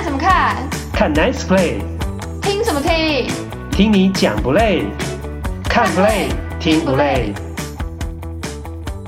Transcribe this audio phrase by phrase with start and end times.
[0.00, 0.70] 看什么看？
[0.94, 1.78] 看 Nice Play。
[2.40, 3.28] 听什么听？
[3.70, 4.86] 听你讲不累？
[5.64, 7.34] 看 Play 听不累？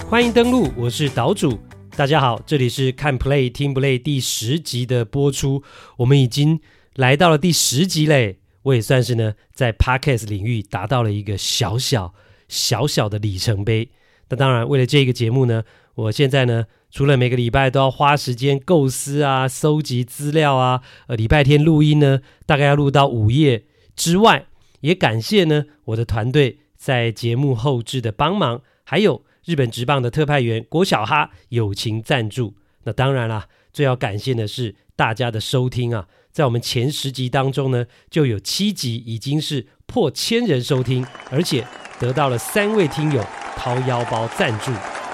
[0.07, 1.59] 欢迎登录，我是岛主。
[1.97, 5.63] 大家好，这里是看 Play 听不累第十集的播出。
[5.97, 6.61] 我们已经
[6.97, 12.13] 来到了第十集嘞，我也算是呢在 Podcast 领域达到了一个小小
[12.49, 13.89] 小小的里程碑。
[14.29, 15.63] 那当然，为了这个节目呢，
[15.95, 16.67] 我现在呢。
[16.93, 23.65] 除了每个礼拜都要花时间构思啊、搜集资料啊，呃，礼拜天录音呢，大概要录到午夜
[23.97, 24.45] 之外，
[24.81, 32.57] 也感谢呢我的团队在节目后制的帮忙，还有日本职棒的特派员郭小哈友情赞助。
[32.85, 41.67] 那当然啦，最要感谢的是大家的收听啊，在我们前十集当中呢，就有七集已经是破千人收听，而且
[41.99, 43.25] 得到了三位听友
[43.57, 44.71] 掏腰包赞助。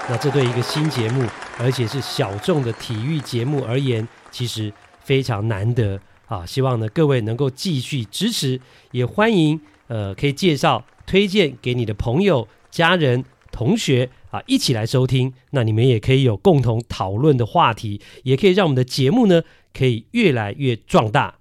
[0.09, 1.23] 那这对一个新节目，
[1.59, 4.73] 而且是小众的体育节目而言，其实
[5.03, 6.43] 非常难得啊！
[6.43, 8.59] 希望呢各位能够继续支持，
[8.91, 15.31] 也欢迎呃可以介绍推荐给你的朋友、家人、同学啊一起来收听。
[15.51, 21.35] 那你们也可以有共同讨论的话题，也可以让我们的节目呢可以越来越壮大。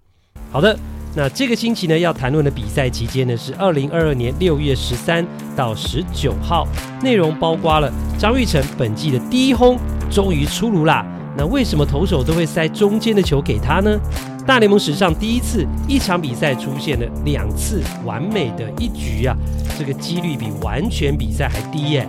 [0.50, 0.78] 好的。
[1.14, 6.66] 那这个星期呢，要谈论的比赛期间呢，是二零二二年六月十三到十九号，
[7.02, 9.76] 内容包括了张玉成本季的第一轰
[10.10, 11.04] 终于出炉啦。
[11.36, 13.98] 那为什么投手都会塞中间的球给他呢？
[14.46, 19.36] 大联盟史上第一次一场比赛出现了两次完美的一局啊，
[19.78, 22.08] 这个几率比完全比赛还低耶。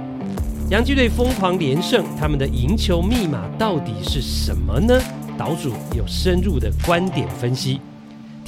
[0.70, 5.00] 洋基队疯狂连胜，他们的赢球密码到底是什么呢？
[5.38, 7.81] 岛主有深入的观点分析。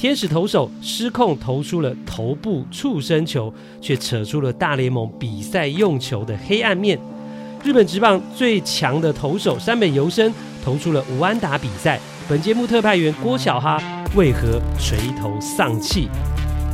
[0.02, 6.98] 天使投手失控投出了头部触身球，却扯出了大联盟比赛用球的黑暗面。
[7.62, 12.00] 日本职棒最强的投手山本由伸投出了无安打比赛。
[12.28, 13.80] 本节目特派员郭小哈
[14.16, 16.08] 为何垂头丧气？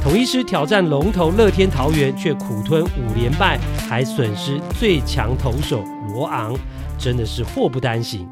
[0.03, 5.85] 统一狮挑战龙头乐天桃园，却苦吞五连败，还损失最强投手
[6.15, 6.57] 罗昂，
[6.99, 8.27] 真的是祸不单行。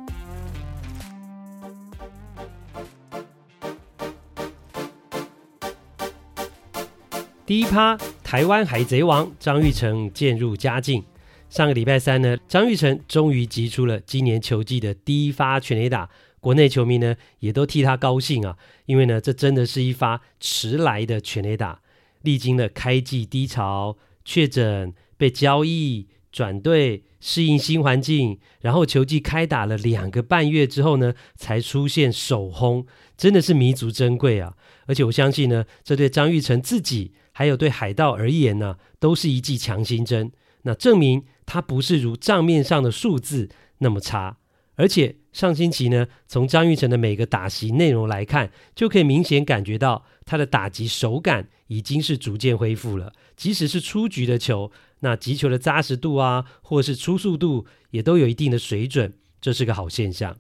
[7.47, 11.05] 第一趴，台湾海贼王张玉成渐入佳境。
[11.49, 21.83] 上个礼拜三呢，张玉成终于击出了今年球季的第一发全垒打，国内球迷呢也都替他高兴啊，因为呢这真的是一发迟来的全垒打。
[22.23, 32.84] 历经了开季低潮、确诊、被交易、转队、适应新环境，然后球季开打了两个半月之后呢，才出现首轰，
[33.16, 34.54] 真的是弥足珍贵啊！
[34.87, 37.12] 而且我相信呢，这对张玉成自己。
[37.32, 40.32] 还有对海盗而言呢，都是一剂强心针。
[40.62, 43.50] 那证明他不是如账面上的数字
[43.81, 44.38] 那么差。
[44.77, 53.12] 而且上星期呢，从张玉成的每个打席内容来看，就可以明显感觉到他的打击手感已经是逐渐恢复了。
[53.37, 59.12] 即使是出局的球，那击球的扎实度啊，或是出速度，也都有一定的水准，
[59.43, 60.38] 这是个好现象。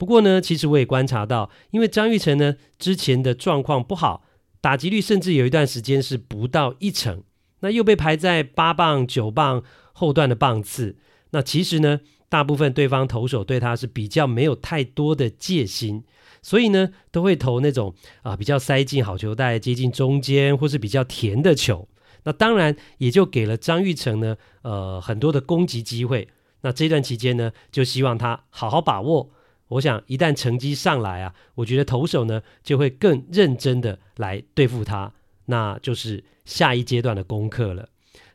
[0.00, 4.24] 不过呢，其实我也观察到，因为张玉成呢之前的状况不好。
[4.62, 7.22] 打击率甚至有一段时间是不到一成，
[7.60, 9.62] 那又被排在八棒九棒
[9.92, 10.96] 后段的棒次。
[11.32, 12.00] 那其实呢，
[12.30, 16.04] 大部分对方投手对他是比较没有太多的戒心，
[16.40, 21.86] 所以呢，都会投那种啊比较塞进好球带、接近中间或是比较甜的球。
[22.24, 26.26] 那当然也就给了张玉成呢呃很多的攻击机会。
[26.62, 29.30] 那这段期间呢，就希望他好好把握。
[29.70, 35.12] 我想，一旦成绩上来啊，我觉得投手呢就会更认真的来对付他，
[35.46, 37.88] 那就是下一阶段的功课了。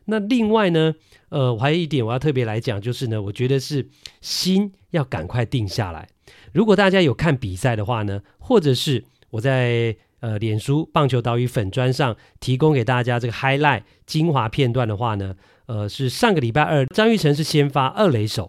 [0.06, 0.94] 那另外呢，
[1.28, 3.88] 呃，我还有一点我要特别来讲，就是呢，我觉得是
[4.20, 6.08] 心要赶快定下来。
[6.52, 15.34] 如果大家有看比赛的话呢，或者是我在呃脸书棒球岛屿粉砖上提供给大家这个 highlight 精华片段的话呢，
[15.66, 18.48] 呃，是上个礼拜二张玉成是先发二垒手。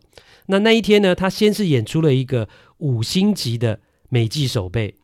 [0.49, 3.79] 那那一天呢，他先是演出了一个五星级的
[4.09, 4.95] 美技守备，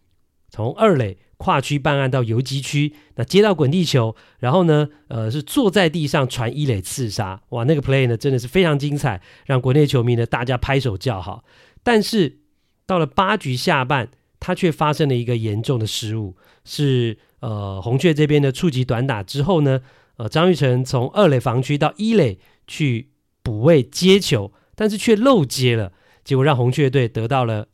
[0.50, 11.44] 从二垒跨区办案到游击区，那接到滚地球，然后呢，呃，是坐在地上传一垒刺杀，哇，那个 play 呢真的是非常精彩，让国内球迷呢大家拍手叫好。
[11.84, 12.40] 但是
[12.86, 14.10] 到了八局下半，
[14.40, 19.82] 他却发生了一个严重的失误，是呃红雀这边的触击短打之后呢，
[20.18, 23.10] 呃张玉成从二垒防区到一垒去
[23.42, 24.52] 补位接球。
[24.76, 25.94] 但是却漏接了，
[26.24, 27.68] 结果让红雀队得到了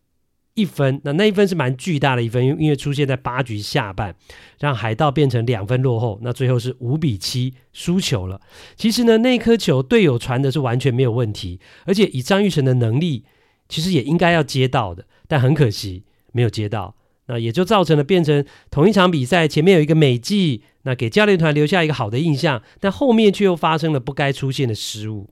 [0.53, 0.99] 一分。
[1.03, 4.15] 那那一分是蛮巨大的一分，因为因为出现在八局下半，
[4.59, 6.19] 让海盗变成两分落后。
[6.21, 8.41] 那最后是五比七输球了。
[8.75, 13.25] 其实呢，那颗球队友传的是完全没有问题，而且以张玉成的能力，
[13.67, 16.95] 其实也应该要接到的，但很可惜没有接到。
[17.27, 25.29] 那也就造成了变成同一场比赛前面有一个美技，那给教练团留下一个好的印象，但后面却又发生了不该出现的失误。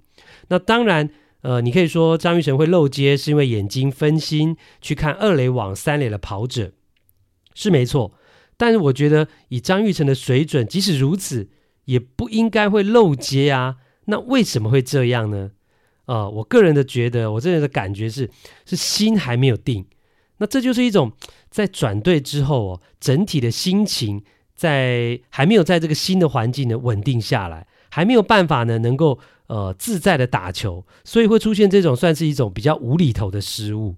[0.49, 1.09] 那当然，
[1.47, 6.73] 呃，你可以说张玉成会漏接是因为眼睛分心去看二垒网三垒的跑者，
[7.53, 8.11] 是没错。
[8.57, 11.47] 但是我觉得以张玉成的水准，即使如此，
[11.85, 13.77] 也不应该会漏接啊。
[14.07, 15.51] 那为什么会这样呢？
[16.03, 18.29] 啊、呃，我个人的觉得，我这人的感觉是，
[18.65, 19.85] 是心还没有定。
[20.39, 21.13] 那这就是一种。
[21.49, 24.21] 在转队之后哦，整体的心情
[24.57, 33.95] 在还没有在这个新的环境呢稳定下来，还没有办法呢能够呃自在的打球，所以会出现这种算是一种比较无厘头的失误。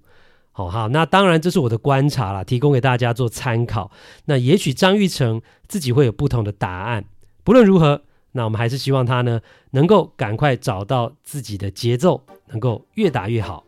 [0.51, 3.89] 好好，那当然这是我的观察啦，提供给大家做参考。
[4.25, 7.05] 那也许张玉成自己会有不同的答案。
[7.45, 8.01] 不论如何，
[8.33, 9.39] 那我们还是希望他呢
[9.71, 13.63] 能够赶快找到自己的节奏，能够越打越好。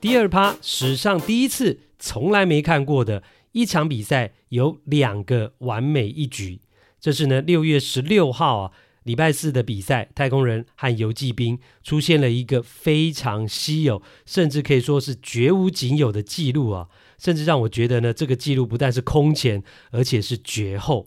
[0.00, 6.60] 第二趴，史上第一次，从来没看过的一场比赛有两个完美一局。
[6.98, 8.72] 这是呢六月十六号啊，
[9.04, 16.88] 礼拜四的比赛，太空人和游骑兵出现了一个非常稀有，甚至可以说是绝无仅有的记录啊，
[17.18, 19.62] 甚至让我觉得呢，这个记录不但是空前，
[19.92, 21.06] 而且是绝后。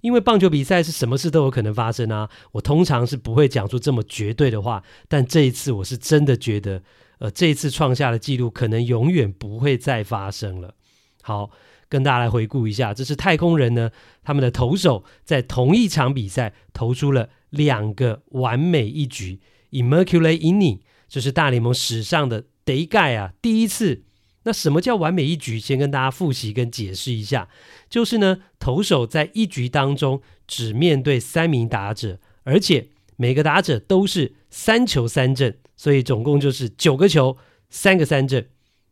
[0.00, 6.82] 因为棒球比赛是什么事都有可能发生啊，我通常是不会讲出这么绝对的话，但这一次我是真的觉得。
[7.20, 10.74] 呃，这一次创下的记录可能永远不会再发生了。
[11.22, 11.50] 好，
[11.88, 13.90] 跟大家来回顾一下，这是太空人呢，
[14.24, 19.40] 他们的投手在同一场比赛投出了两个完美一局
[19.70, 24.02] ，Immaculate Inning，这是大联盟史上的第一盖啊，第一次。
[24.44, 25.60] 那什么叫完美一局？
[25.60, 27.50] 先跟大家复习跟解释一下，
[27.90, 32.88] 就是呢，投手在一局当中只面对三名打者，而且
[33.20, 35.58] 每个打者都是三球三振。
[35.76, 37.36] 所以总共就是九个球，
[37.68, 38.48] 三个三振，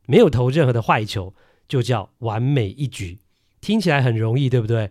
[0.07, 1.35] 没有投任何的坏球，
[1.67, 3.19] 就叫完美一局。
[3.61, 4.91] 听起来很容易，对不对？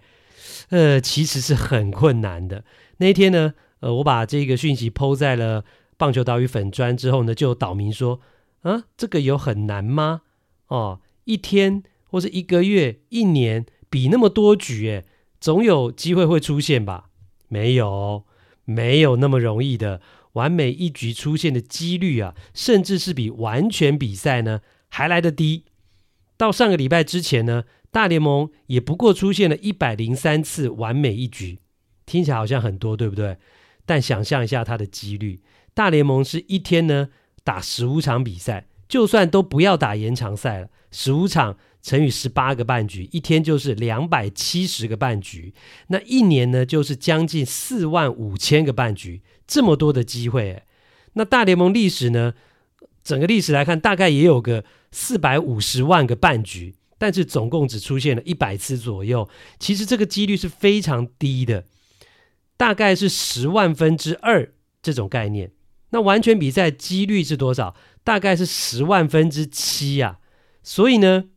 [0.69, 2.63] 呃，其实是很困难的。
[2.98, 5.66] 那一天呢，呃，我把这个讯息抛在了
[5.98, 8.19] 棒球岛屿粉砖之后呢，就有岛民说
[8.62, 10.22] ：“啊，这个有很难吗？
[10.68, 15.06] 哦，一天或者一个月、一年比那么多局，诶，
[15.39, 17.10] 总有机会会出现吧？
[17.48, 18.24] 没有，
[18.68, 20.00] 没有那么容易的。”
[20.34, 25.64] 完美一局出现的几率啊，甚至是比完全比赛呢还来得低。
[26.38, 31.58] 到上个礼拜之前呢，大联盟也不过出现了一百零三次完美一局，
[32.06, 33.38] 听起来好像很多，对不对？
[33.88, 35.42] 但想象一下它的几率，
[35.74, 37.10] 大联盟是一天呢
[37.44, 45.53] 打十五场比赛，就算都不要打延长赛了，十五场乘以十八个半局，一天就是两百七十个半局，
[45.88, 49.21] 那一年呢就是将近四万五千个半局。
[49.45, 50.63] 这么多的机会，
[51.13, 52.33] 那大联盟历史呢？
[53.01, 59.29] 整个历史来看，大概也有个四百五十万个半局，但是总共只出现了一百次左右。
[59.57, 61.63] 其实这个几率是非常低的，
[62.57, 64.51] 大概是十万分之二
[64.81, 65.53] 这种概念。
[65.91, 67.74] 那完全比赛几率是多少？
[68.03, 70.19] 大概是十万分之七呀。
[70.62, 71.29] 所以呢，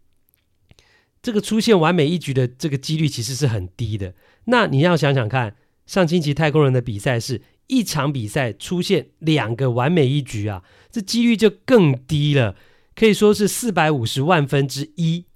[1.23, 4.15] 这个出现完美一局的这个几率其实是很低的。
[4.45, 5.57] 那你要想想看，
[5.87, 7.43] 上星期太空人的比赛是。
[7.73, 12.57] 一场比赛出现两个完美一局啊，这几率就更低了，
[12.97, 15.27] 可以说是四百五十万分之一，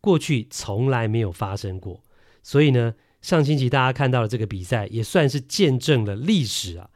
[0.00, 2.02] 过去从来没有发生过。
[2.42, 6.90] 所以呢，上星期大家看到的这个比赛也算是见证了历史啊。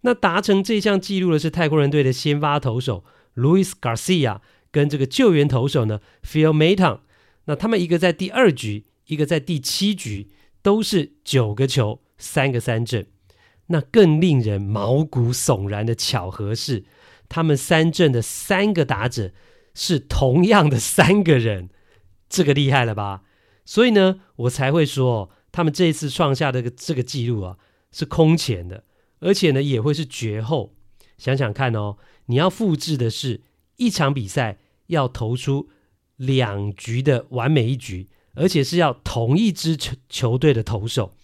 [0.00, 3.04] 那达成这项纪录的是太空人队的先发投手
[3.36, 4.40] Louis Garcia
[4.72, 6.98] 跟这个救援投手呢 Phil Maton，
[7.44, 10.30] 那他们一个在第二局，一个在第七局，
[10.62, 13.06] 都是九个球，三个三振。
[13.66, 16.84] 那更令人毛骨悚然的巧合是，
[17.28, 19.32] 他们三振的三个打者
[19.74, 21.70] 是同样的三个人，
[22.28, 23.22] 这个厉害了吧？
[23.64, 27.56] 所以呢，我才会说，他们这一次创下的这个记录啊，
[27.90, 28.84] 是空前的，
[29.20, 30.74] 而且呢，也会是绝后。
[31.16, 31.96] 想想看哦，
[32.26, 33.42] 你要复制的是
[33.76, 34.58] 一场比赛
[34.88, 35.70] 要投出
[36.16, 41.14] 两局的完美一局，而且是要同一支球球队的投手，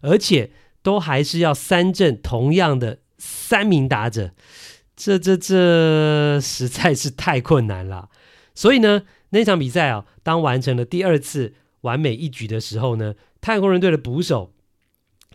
[0.00, 0.50] 而且。
[0.80, 4.30] 都还是要三阵同样的三名打者，
[4.96, 8.08] 这这这实在是太困难了。
[8.54, 11.52] 所以呢，那场比赛啊，当完成了第二次
[11.82, 14.54] 完美一局的时候呢，太空人队的捕手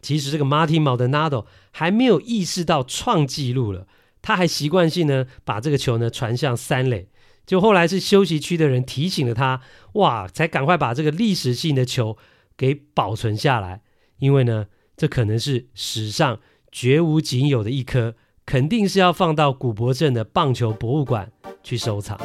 [0.02, 3.86] 其实这个 Martin Maldonado 还没有意识到创纪录了，
[4.22, 7.10] 他还习惯性呢把这个球呢传向三垒，
[7.46, 9.62] 就后来是休息区的人提醒了他，
[9.94, 12.18] 哇，才赶快把这个历史性的球
[12.56, 13.82] 给保存下来，
[14.20, 14.68] 因为呢。
[14.96, 16.40] 这可能是史上
[16.72, 18.14] 绝无仅有的一颗，
[18.46, 21.32] 肯定是要放到古柏镇的棒球博物馆
[21.64, 22.16] 去收藏。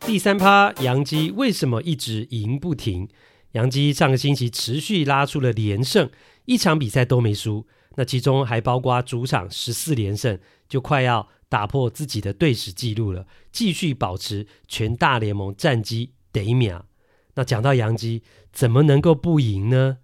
[0.00, 3.08] 第三趴，杨基为什么一直赢不停？
[3.52, 6.10] 杨基上个星期持续拉出了连胜，
[6.44, 7.66] 一场比赛都没输。
[7.96, 16.80] 那其中还包括主场十四连胜，就快要打破自己的队史纪录了，继续保持全大联盟战绩得一名。
[17.34, 19.98] 那讲到洋基，怎么能够不赢呢？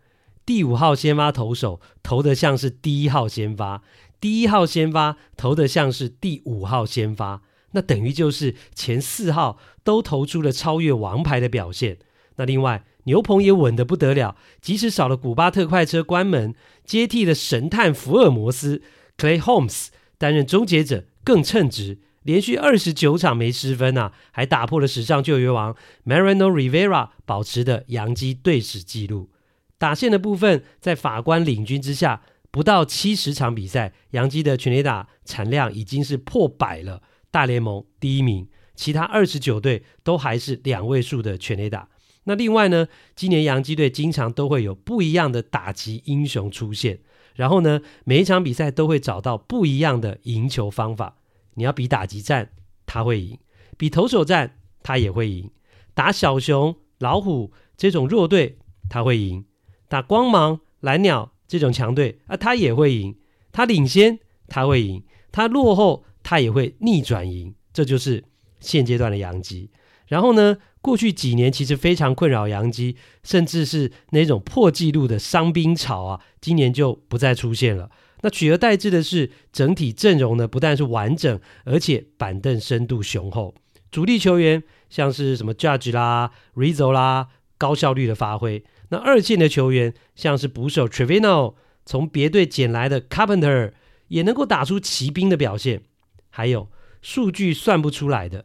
[0.47, 3.83] 第五号先发投手投的像是第一号先发，
[4.21, 7.43] 第一号先发投的像是第五号先发。
[7.73, 11.99] 那等于就是前四号都投出了超越王牌的表现。
[12.37, 18.82] 那另外牛棚也稳得不得了，即使少了古巴特快车关门，接替了神探福尔摩斯
[19.16, 29.30] Clay Holmes 担任终结者更称职，连续二十九场没失分啊，还打破了史上救援王 Mariano Rivera 保持的洋基队史纪录。
[29.76, 37.02] 打线的部分在法官领军之下，不到七十场比赛，洋基的全垒打产量已经是破百了。
[37.30, 41.88] 大联盟第一名，其他二十九队都还是两位数的全垒打。
[42.25, 47.00] 那另外呢，今年洋基队经常都会有不一样的打击英雄出现，
[47.35, 51.16] 然后呢，每一场比赛都会找到不一样的赢球方法。
[51.54, 52.50] 你要比打击战，
[52.87, 53.37] 他会赢；
[53.76, 55.50] 比投手战，他也会赢；
[55.95, 59.45] 打小熊、老虎这种弱队，他会赢；
[59.88, 63.16] 打光芒、蓝鸟这种强队啊，他也会赢。
[63.52, 66.04] 他领先，他会赢；他落后。
[66.26, 68.25] 他也会逆转赢，这就是
[68.59, 69.71] 现阶段的洋基。
[70.07, 77.91] 然后呢，过去几年其实非常困扰洋基，甚至是那种破纪录的伤兵潮啊，今年就不再出现了。
[78.21, 83.55] 那取而代之的是，整体阵容呢不但是完整，而且板凳深度雄厚，
[83.91, 88.62] 主力球员像是什么 Judge 啦、Rizzo 啦，高效率的发挥。
[88.91, 91.55] 那二线的球员像是捕手 Trevino，
[91.87, 93.73] 从别队捡来的 Carpenter，
[94.09, 95.81] 也能够打出骑兵的表现。
[96.29, 96.69] 还有
[97.00, 98.45] 数据算不出来的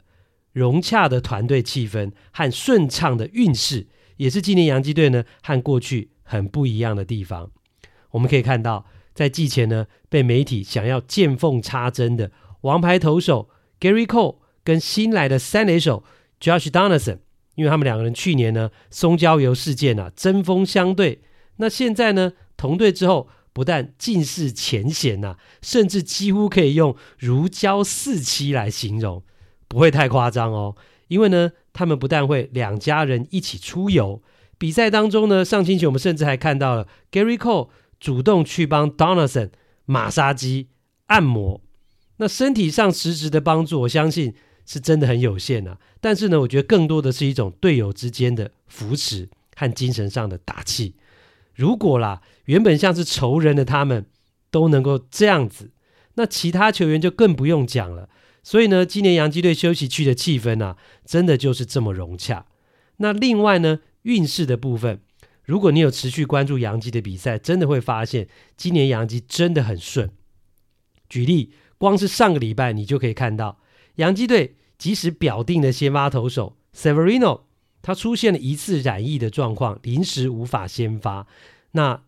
[0.60, 3.88] 融洽的团队气氛和顺畅的运势，
[4.18, 7.50] 也是今年洋基队呢和过去很不一样的地方。
[8.12, 13.50] 我们可以看到，在季前呢被媒体想要见缝插针的王牌投手
[13.80, 16.04] Gary Cole 跟新来的三垒手
[16.42, 17.20] Josh Donaldson，
[17.56, 21.22] 因为他们两个人去年呢松焦油事件啊针锋相对，
[21.58, 23.30] 那现在呢同队之后。
[23.52, 29.24] 不但尽释前嫌呐、甚至几乎可以用如胶似漆来形容，
[29.70, 30.76] 不会太夸张哦。
[31.08, 34.22] 因为呢，他们不但会两家人一起出游，
[34.58, 39.50] 比赛当中呢，上星期我们甚至还看到了 Gary Cole 主动去帮 Donaldson
[39.86, 40.68] 马杀鸡
[41.08, 41.62] 按摩，
[42.18, 44.36] 那身体上实质的帮助，我相信
[44.66, 45.80] 是真的很有限、啊。
[46.00, 50.96] 但是呢，我觉得更多的是一种队友之间的扶持和精神上的打气。
[51.56, 54.06] 如果啦，原本像是仇人的他们
[54.52, 55.72] 都能够这样子，
[56.14, 58.10] 那其他球员就更不用讲了。
[58.44, 62.46] 所以呢，今年洋基队休息区的气氛啊，真的就是这么融洽。
[62.98, 65.02] 那另外呢，运势的部分，
[65.44, 68.28] 如果你有持续关注洋基的比赛，真的会发现
[68.58, 70.12] 今年洋基真的很顺。
[71.08, 73.60] 举例，光是上个礼拜你就可以看到，
[73.96, 77.42] 洋基队即使表定的先发投手 Severino。
[77.82, 81.26] 他出现了一次染疫的状况，临时无法先发，
[81.72, 82.04] 那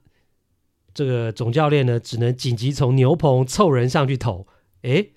[0.94, 4.46] 这个总教练呢，只能紧急从牛棚凑人上去投，
[4.82, 5.12] 诶，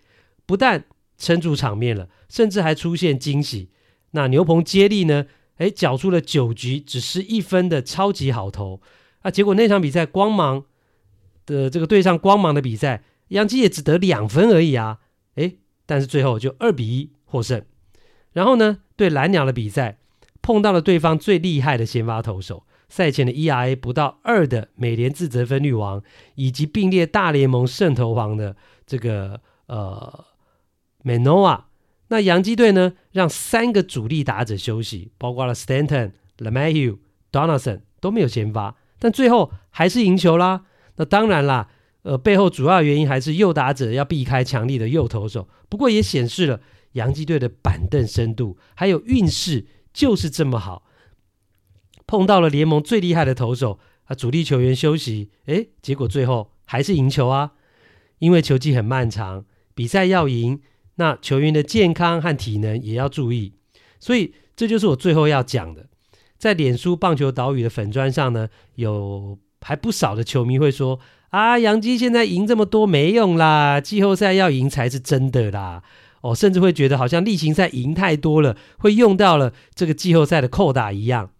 [0.46, 0.84] 不但
[1.24, 3.70] 撑住场面了，甚至还出现惊喜。
[4.10, 5.26] 那牛棚接力呢，
[5.56, 8.80] 诶，缴出了九局只失一分的超级好投
[9.22, 9.30] 啊！
[9.30, 10.64] 结果那场比赛光芒
[11.46, 14.98] 的这个对上光芒的比赛，杨基也只得两分而已啊，
[15.36, 17.64] 诶，但是最后就二比一获胜。
[18.32, 19.98] 然后呢，对蓝鸟的比赛。
[20.46, 26.02] 碰到了对方最厉害的先发投手，赛前的 ERA 不到二的美联自责分率王，
[26.34, 28.54] 以及并列大联盟胜投王的
[28.86, 30.22] 这个呃
[31.04, 31.64] Manoa，。
[32.08, 36.98] 那洋基队呢，让三个主力打者休息，包括了 Stanton、LeMahieu、
[37.30, 40.64] Donaldson 都没有先发，但最后还是赢球啦。
[40.96, 41.68] 那当然啦，
[42.02, 46.60] 呃，背后主要原因还是右打者要避开强力的右投手，不过也显示了
[46.92, 49.66] 洋基队的板凳深度还有运势。
[49.94, 50.82] 就是这么好，
[52.04, 57.52] 碰到了联盟最厉害的投手啊，主力球员休息，诶，结果最后还是赢球啊！
[58.18, 60.60] 因为球季很漫长，比赛要赢，
[60.96, 63.52] 那球员的健康和体能也要注意，
[63.98, 65.86] 所以这就是我最后要讲的。
[66.38, 75.82] 在脸书棒球岛屿的粉砖上呢，有还不少的球迷会说啊，洋基现在赢这么多没用啦，季后赛要赢才是真的啦。
[76.20, 81.30] 哦，甚至会觉得好像例行赛赢太多了，会用到了这个季后赛的扣打一样。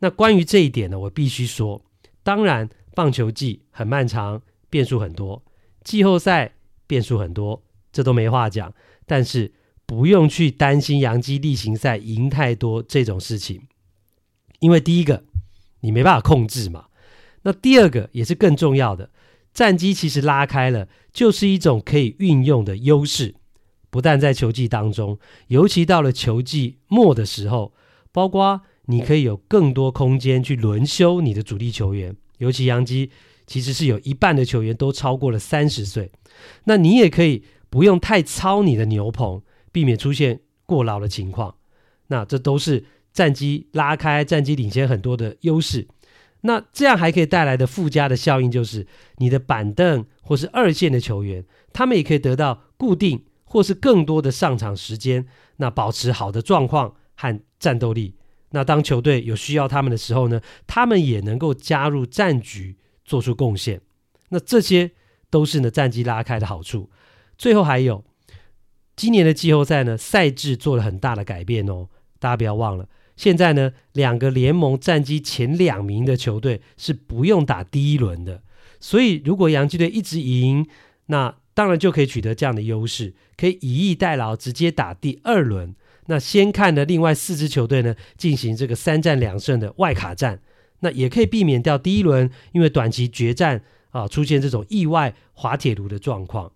[0.00, 1.82] 那关于这一点呢，我必须说，
[2.22, 5.42] 当然棒球季很漫长，变数很多，
[5.84, 6.54] 季后赛
[6.86, 8.72] 变数很多，这都没话讲。
[9.10, 9.52] 但是
[9.86, 13.62] 不用去担心洋基例行赛赢太多这种事情，
[14.60, 15.24] 因为第一个
[15.80, 16.84] 你没办法控制嘛。
[17.42, 19.10] 那第二个也是更重要的，
[19.52, 23.34] 战绩其实拉开了，就是一种可以运用的优势。
[23.90, 27.74] 不但在球季当中，尤其到了球季末的时候，
[28.12, 32.14] 包括你可以有更多空间去轮休你的主力球员。
[32.38, 33.10] 尤其洋基
[33.44, 36.12] 其实是有一半的球员都超过了三十岁，
[36.66, 41.54] 那你也可以不用太操你的牛棚，避免出现过劳的情况。
[42.08, 45.88] 那这都是战绩拉开、战绩领先很多的优势。
[46.42, 48.86] 那这样还可以带来的附加的效应就是，
[49.18, 55.26] 你的板凳或是二线的球员，他们也可以得到固定或是更多的上场时间，
[55.58, 58.16] 那保持好的状况和战斗力。
[58.52, 63.80] 那当球队有需要他们的时候呢，他们也能够加入战局，做出贡献。
[64.30, 64.90] 那这些
[65.28, 66.90] 都是呢战绩拉开的好处。
[67.40, 68.04] 最后还有，
[68.94, 78.42] 今年的季后赛呢赛制做了很大的改变哦，大家不要忘了，现在呢两个联盟战绩前两名的球队是不用打第一轮的。
[78.78, 80.68] 所以如果洋基队一直赢，
[81.06, 85.74] 那当然就可以取得这样的优势，可以以逸待劳，直接打第二轮。
[86.08, 90.42] 那先看的另外四支球队呢，进行这个三战两胜的外卡战，
[90.80, 96.52] 那也可以避免掉第一轮因为短期决战啊出现这种意外滑铁卢的状况。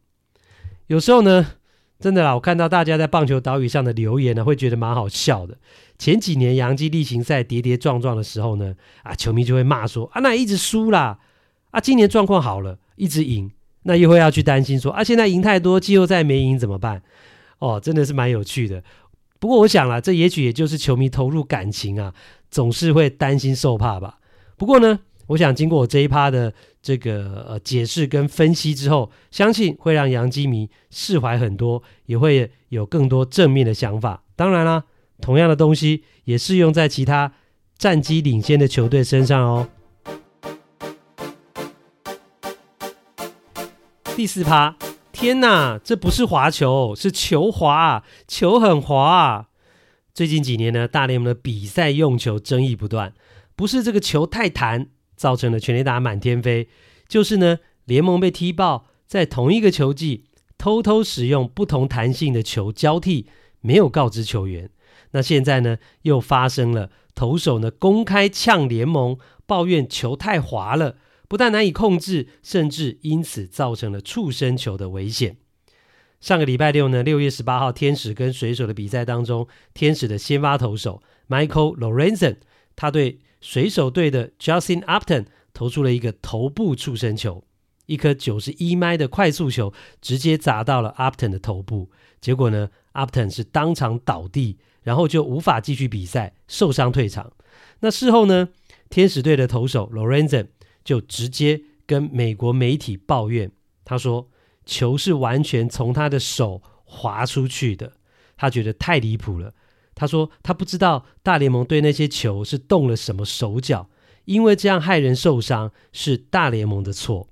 [0.86, 1.46] 有时候呢，
[1.98, 5.56] 真的啦，我看到大家在棒球岛屿上的留言呢，会觉得蛮好笑的。
[5.98, 11.18] 前几年洋基例行赛跌跌撞撞的时候呢，啊，球迷就会骂说啊，那一直输啦，
[11.70, 13.50] 啊，今年状况好了，一直赢，
[13.84, 17.02] 那又会要去担心说啊，现在赢太多，季后赛没赢怎么办？
[17.60, 18.82] 哦，真的是蛮有趣的。
[19.38, 22.12] 不过我想啦，这也许也就是球迷投入感情啊，
[22.50, 24.18] 总是会担心受怕吧。
[24.56, 24.98] 不过呢，
[25.28, 26.52] 我想经过我这一趴的
[26.84, 34.22] 这个呃解释跟分析之后，相信会让洋基迷释怀很多，也会有更多正面的想法。
[34.36, 34.84] 当然啦，
[35.22, 37.32] 同样的东西也适用在其他
[37.78, 39.66] 战绩领先的球队身上哦。
[44.14, 44.76] 第四趴。
[45.10, 49.48] 天呐，这不是滑球，是球滑，球很滑。
[50.12, 53.14] 最近几年呢，大联盟的比赛用球争议不断，
[53.56, 56.68] 不是这个球太弹造成了全垒打满天飞，
[57.08, 60.24] 就是呢联盟被踢爆，在同一个球季
[60.58, 63.26] 偷偷使用不同弹性的球交替，
[63.60, 64.70] 没有告知球员。
[65.12, 70.96] 那现在呢又发生了投手呢公开呛联盟，抱怨球太滑了。
[71.26, 75.38] 不但难以控制，甚至因此造成了触身球的危险。
[76.20, 82.36] 上个礼拜六呢，六月十八号，天使跟水手的比赛当中，天使的先发投手 Michael Lorenzen，
[82.76, 87.44] 他对水手队的 Justin Upton 投出了一个头部触身球，
[87.84, 91.90] 一颗九十一迈的快速球直接砸到了 Upton 的头部，
[92.22, 97.34] 结果呢，Upton 是当场倒地，然后就无法继续比赛，受伤退场。
[97.80, 98.48] 那事后呢，
[98.88, 100.46] 天使队的投手 Lorenzen
[100.82, 103.52] 就直接跟美国媒体抱怨，
[103.84, 104.30] 他说
[104.64, 107.92] 球是完全从他的手滑出去的，
[108.38, 109.52] 他觉得太离谱了。
[109.94, 113.88] 他说他不知道大联盟对那些球是动了什么手脚，
[114.24, 117.28] 因为这样害人受伤是大联盟的错。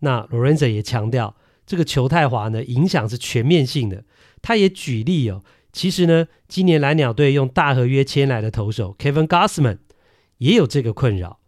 [0.00, 4.04] 那罗伦泽也强调，这个球太滑呢，影响是全面性的。
[4.40, 9.78] 他也举例哦，其实呢，今年蓝鸟队用大合约签来的投手 Kevin Gausman
[10.38, 11.40] 也有这个困扰。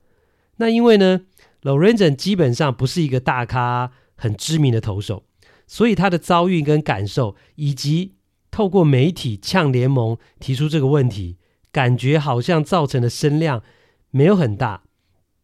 [0.56, 1.20] 那因为呢
[1.62, 5.24] ，Lorenzen 基本上不是一个大咖、很知名的投手，
[5.66, 8.14] 所以他的遭遇跟感受，以及
[8.60, 11.38] 透过媒体呛联盟提出这个问题，
[11.72, 13.62] 感觉好像造成的声量
[14.10, 14.82] 没有很大，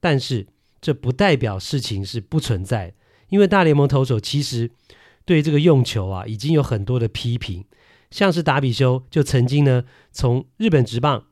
[0.01, 0.49] 但是
[0.83, 2.93] 这不代表事情是不存在，
[3.31, 4.71] 因为大联盟投手其实
[5.25, 7.65] 对这个用球啊，已经有很多的批评，
[8.11, 11.25] 像是达比修就曾经呢从日本职棒，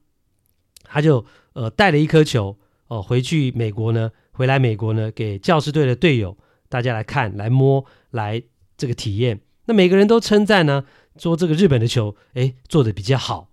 [0.84, 2.56] 他就呃带了一颗球。
[2.86, 6.38] 哦，回去美国呢，回来美国呢，给教师队的队友
[6.70, 8.42] 大家来看、来摸、来
[8.78, 9.42] 这个体验。
[9.66, 10.84] 那每个人都称赞呢，
[11.16, 13.48] 说这个日本的球，哎，做的比较好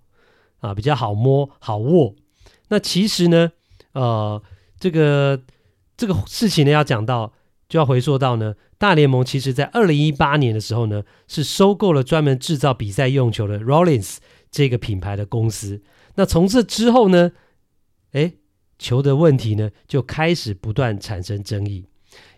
[0.60, 2.16] 啊，比较好摸、好握。
[2.70, 3.52] 那其实呢，
[3.94, 4.42] 呃，
[4.80, 5.42] 这个
[5.96, 7.34] 这个事情呢，要讲到，
[7.68, 14.18] 就要回溯到呢，大联盟其实在二零一八年的时候呢，是收购了专门制造比赛用球的 Rollins
[14.50, 15.82] 这个品牌的公司。
[16.16, 17.32] 那从这之后呢，
[18.12, 18.34] 哎。
[18.82, 21.86] 球的问题呢，就开始不断产生争议，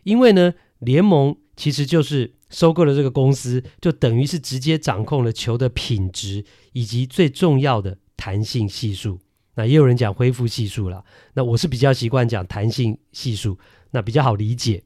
[0.04, 9.20] 因为呢，联盟其实就是收购了这个公司，就等于是直接掌控了球的品质以及最重要的弹性系数。
[9.56, 11.04] 那也有人讲恢复系数啦，
[11.36, 13.60] 那我是比较习惯讲弹性系数，
[13.92, 14.84] 那比较好理解。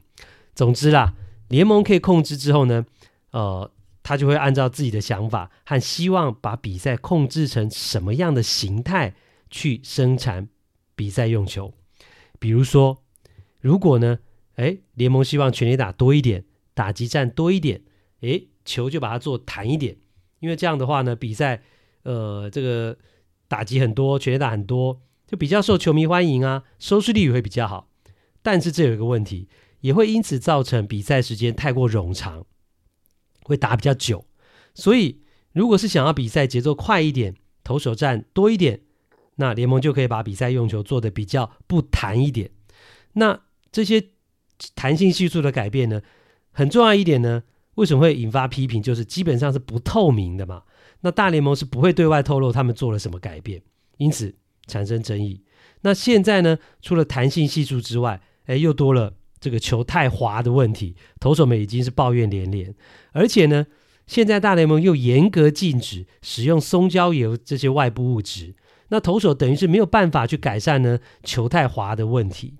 [0.53, 1.13] 总之啦，
[1.47, 2.85] 联盟可以控制之后呢，
[3.31, 3.71] 呃，
[4.03, 9.15] 他就会按照自己的想法和希望，把比赛控制成什么样的形态
[9.49, 10.49] 去生产
[10.95, 11.73] 比赛用球。
[12.37, 13.01] 比如说，
[13.61, 14.19] 如果呢，
[14.55, 16.43] 哎，联盟希望全力打多一点，
[16.77, 17.81] 打击战多一点，
[18.21, 19.97] 哎，球就把它做弹一点，
[20.41, 21.63] 因为这样的话呢，比赛，
[22.03, 22.95] 呃，这个
[23.47, 27.89] 打击很多，全垒打很多，就比较受球迷欢迎啊，收视率也会比较好。
[28.43, 29.49] 但是这有一个问题，
[29.81, 32.45] 也会因此造成比赛时间太过冗长，
[33.41, 34.25] 会打比较久。
[34.75, 38.81] 所以，如果是想要比赛节奏快一点，投手战多一点，
[39.37, 42.51] 那联盟就可以把比赛用球做的比较不弹一点。
[43.13, 44.09] 那这些
[44.75, 46.03] 弹性系数的改变呢，
[46.57, 47.43] 很重要一点呢，
[47.75, 48.81] 为什么会引发批评？
[48.81, 50.63] 就是基本上是不透明的嘛。
[51.01, 53.61] 那大联盟是不会对外透露他们做了什么改变，
[53.97, 54.33] 因此
[54.65, 55.43] 产生争议。
[55.81, 62.73] 那现在呢，除了弹性系数之外，哎，又多了这个球太滑的问题，投手们已经是抱怨连连。
[63.11, 63.67] 而且呢，
[64.07, 68.55] 现在大联盟又严格禁止使用松焦油这些外部物质，
[68.87, 72.55] 那投手等于是没有办法去改善呢球太滑的问题。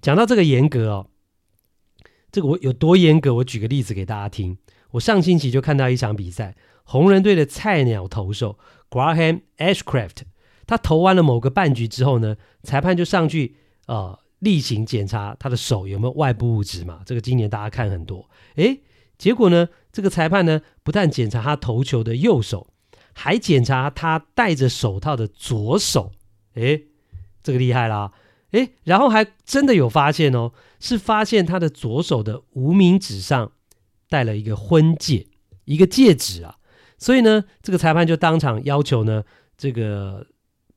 [0.00, 1.10] 讲到这个严格哦，
[2.36, 3.32] 这个我有多严格？
[3.32, 4.58] 我举个例子给大家听。
[4.90, 8.58] 我上星期就看到一场比赛，红人队的菜鸟投手
[8.90, 10.18] Graham Ashcraft，
[10.66, 17.00] 他投完了某个半局之后呢，裁判就上去呃例行检查他的手有没有外部物质嘛。
[17.06, 18.82] 这个今年大家看很多，诶，
[19.16, 22.66] 结果呢，这个裁判呢不但检查他投球的右手，
[23.14, 26.12] 还检查他戴着手套的左手。
[26.52, 26.88] 诶，
[27.42, 28.12] 这个厉害啦！
[28.52, 33.52] 诶，然后还真的有发现哦，是发现他的左手的无名指上
[34.08, 35.26] 戴了一个婚戒，
[35.64, 36.56] 一个戒指啊。
[36.98, 39.24] 所以呢，这个裁判就当场要求呢，
[39.58, 40.26] 这个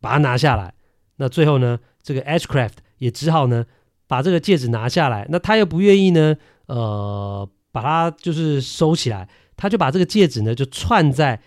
[0.01, 0.73] 把它拿下来。
[1.17, 3.65] 那最后呢，这个 Ashcraft 也只好呢
[4.07, 5.25] 把这个戒指拿下来。
[5.29, 11.41] 那他又不愿意呢，呃，把它就是收起来，他就把这个戒指呢就串在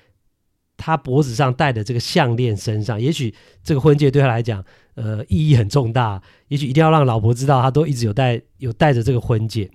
[0.82, 3.00] 他脖子上戴的这个项链身上。
[3.00, 4.64] 也许这个婚戒对他来讲。
[4.94, 9.70] 呃，意义很重大，也许一定要让老婆知道，他都一直有戴有戴着这个婚戒。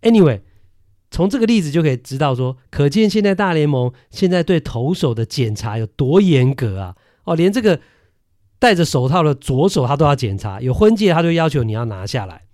[0.00, 0.40] Anyway，
[1.10, 6.96] 从这个例子就可以知道说，可见现在大联盟现在对投手的检查有多严格啊！
[7.24, 7.78] 哦，连这个
[8.58, 12.44] 戴着手套的左手他都要检查，有婚戒他就要求你要拿下来。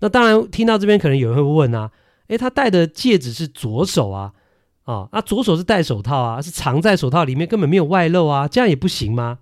[0.00, 1.92] 那当然，听到这边可能有人会问啊，
[2.26, 4.32] 诶，他戴的戒指是左手啊，
[4.88, 9.40] 啊、哦，那左手是戴手套啊，是藏在手套里面，根本没有外露啊，这样也不行吗？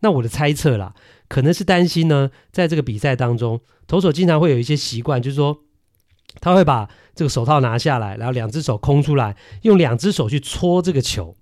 [0.00, 0.94] 那我的猜测啦。
[1.26, 5.58] 可能是担心呢，在这个比赛当中，投手经常会有一些习惯，就是说
[6.40, 11.34] 他会把这个手套拿下来，然后两只手空出来，用两只手去搓这个球。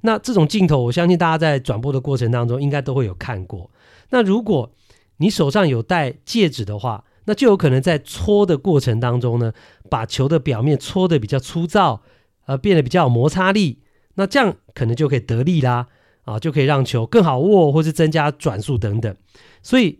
[0.00, 3.70] 那这种镜头，我相信大家在转播的过程当中应该都会有看过。
[4.10, 4.72] 那如果
[5.18, 9.52] 你手上有戴戒指的话，那就有可能在搓的过程当中呢，
[9.88, 12.02] 把球的表面搓得比较粗糙，
[12.46, 13.80] 呃，变得比较有摩擦力。
[14.14, 15.88] 那这样可能就可以得力啦。
[16.24, 19.12] 啊，就可以让球更好握，或是增加转速等等。
[19.60, 19.98] 所以，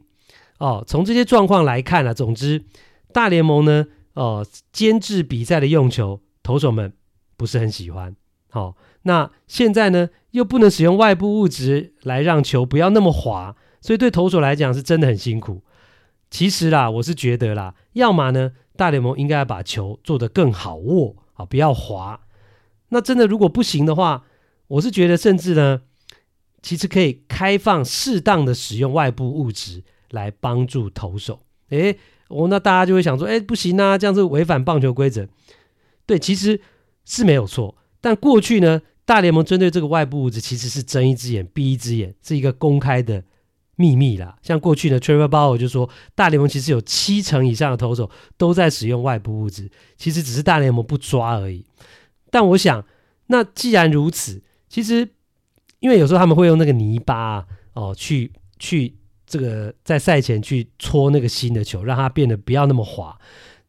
[0.59, 2.64] 哦，从这些状况来看啊，总之，
[3.12, 6.92] 大联盟呢，呃，监制比赛的用球，投手们
[7.37, 8.14] 不是很喜欢。
[8.50, 15.64] 好，哦，那现在呢，又不能使用外部物质来让球不要那么滑，所以对投手来讲是真的很辛苦。
[16.31, 22.20] 其实啦，我是觉得啦，要么呢，大联盟应该把球做得更好握啊，不要滑。
[22.92, 24.24] 那真的如果不行的话，
[24.68, 25.83] 我是觉得甚至呢。
[26.64, 31.40] 其实可以开放适当的使用外部物质来帮助投手。
[31.70, 35.26] 诶，哦，那大家就会想说，诶，不行啊，这样子违反棒球规则。
[36.07, 36.61] 对，其实
[37.05, 37.74] 是没有错。
[38.00, 43.24] 但过去呢，大联盟针对这个外部物质其实是睁一只眼闭一只眼，是一个公开的
[43.74, 44.38] 秘密啦。
[44.40, 51.66] 像过去呢，Trevor Bauer 就说，大联盟其实有七成以上的投手都在使用外部物质，其实只是大联盟不抓而已。
[52.32, 52.84] 但我想，
[53.28, 55.10] 那既然如此，其实。
[55.82, 58.94] 因为有时候他们会用那个泥巴，哦，去去
[59.26, 63.18] 这个在赛前去搓那个新的球，让它变得不要那么滑。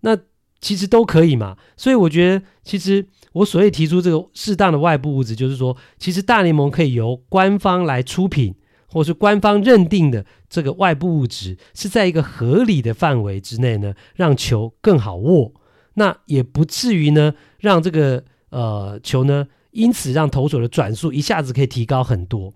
[0.01, 0.15] 那
[0.61, 1.57] 其实都可以嘛。
[1.75, 8.53] 所以我觉得，其实我所谓提出这个适当的外部物质，就是说，其实大联盟可以由官方来出品，
[8.85, 15.51] 或是官方认定的这个外部物质是在一个合理的范围之内呢，让球更好握。
[15.95, 18.23] 那也不至于呢，让这个
[18.53, 19.45] 呃球呢。
[19.73, 22.53] 因此，让投手的转速一下子可以提高很多，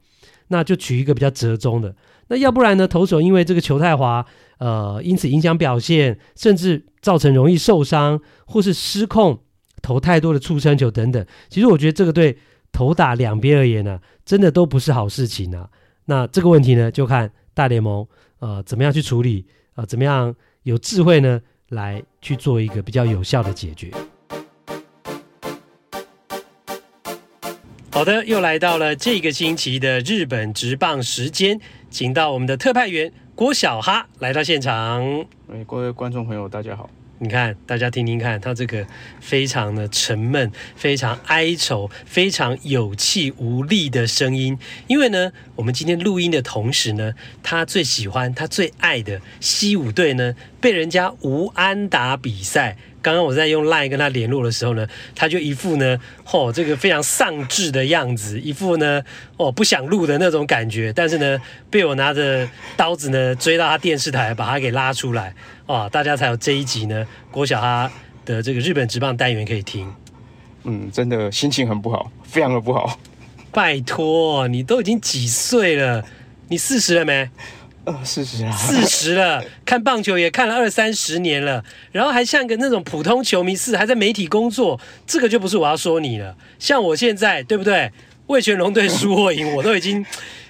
[0.49, 1.95] 那就取一个比较折中的。
[2.27, 2.87] 那要不然呢？
[2.87, 4.23] 投手因为这个球太滑，
[4.59, 9.39] 呃，因此影响表现，甚至造成容易受伤或是失控，
[9.81, 11.25] 投太多的触身球等等。
[11.49, 12.37] 其实我觉得这个对
[12.71, 15.67] 投打两边而言呢、真的都不是好事情啊。
[16.05, 18.05] 那这个问题呢，就看大联盟
[18.37, 23.91] 呃怎么样去处理，呃，怎么样有智慧呢，来去做一个比较有效的解决。
[27.97, 35.03] 好的，又来到了这个星期的日本职棒时间，请到我们的特派员郭小哈来到现场。
[35.51, 36.87] 哎，各位观众朋友，大家好。
[37.17, 38.85] 你看，大家听听看，他这个
[39.19, 44.55] 非常的沉闷、非常哀愁、非常有气无力的声音。
[44.85, 52.77] 因为呢，我们今天录音的同时呢，他最喜欢、他最爱的西武队呢，被人家无安打比赛。
[53.01, 55.97] 刚刚我在用 LINE 跟他联络的时候呢，他就一副呢，
[56.31, 59.01] 哦，这个非常丧志的样子，一副呢，
[59.37, 60.91] 哦，不想录的那种感觉。
[60.93, 65.33] 但是呢，被我拿着刀子呢追到他电视台，把他给拉出来，
[65.65, 67.89] 哦，大家才有这一集呢，郭小哈
[68.25, 69.91] 的这个日本职棒单元可以听。
[70.63, 72.99] 嗯，真的心情很不好，非常的不好。
[73.51, 76.03] 拜托，你都已经几岁了？
[76.49, 77.29] 你四十了没？
[77.87, 86.35] 呃，四十啊，四十了，看棒球也看了二三十年了，然后还像个那种普通球迷似的，还在媒体工作，这个就不是我要说你了。
[86.59, 87.89] 像我现在，对不对？
[88.27, 90.05] 魏全龙队输或赢，我都已经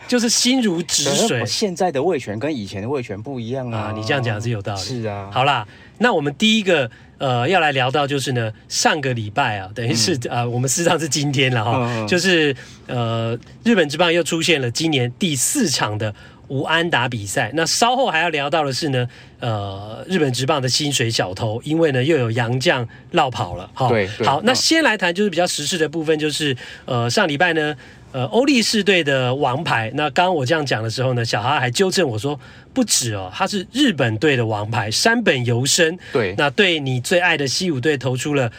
[0.08, 1.46] 就是心如止水。
[1.46, 4.82] 现在的魏全跟以前的魏全不一样啊，啊你这样讲是有道理。
[4.82, 5.64] 是啊，好啦，
[6.00, 12.56] 那我们第一个呃要来聊到就是呢，上个礼拜啊，等于是、嗯、呃我们事实上是今天了哈，嗯嗯就是
[12.88, 16.12] 呃日本职棒又出现了今年第四场的。
[16.48, 19.08] 无安打比赛，那稍后还要聊到的是呢，
[19.40, 26.56] 呃，日本职棒的薪水小偷，因为呢又有洋将落跑了，哈，对，好，那先来谈就是比较时事的部分，就是
[26.86, 27.76] 呃上礼拜呢，
[28.12, 32.40] 呃欧力士队的王牌，那刚刚我这样讲的时候呢，小哈还纠正我说
[32.74, 38.52] 不止哦，他是日本队的王牌山本由生，对，那对你最爱的西武队投出了。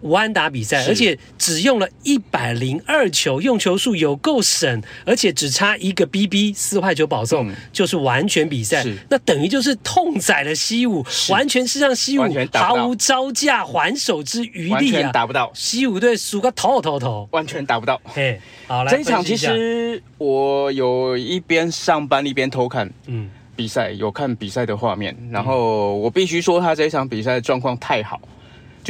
[0.00, 8.84] 无安打比赛，而且只用了一百零二球，用球数有够省，而且只差一个 BB 四坏球保送，嗯、就是完全比赛。
[9.08, 14.74] 那等于就是痛宰了西武，完全是让西武毫无招架还手之余地啊！
[14.74, 18.00] 完全打不到，西武队输个头头头，完全打不到。
[18.04, 28.20] 嘿，好，来这一场其实我有一边上班一边偷看，嗯，比赛有看比赛的画面，然后我必须说他这一场比赛的状况太好。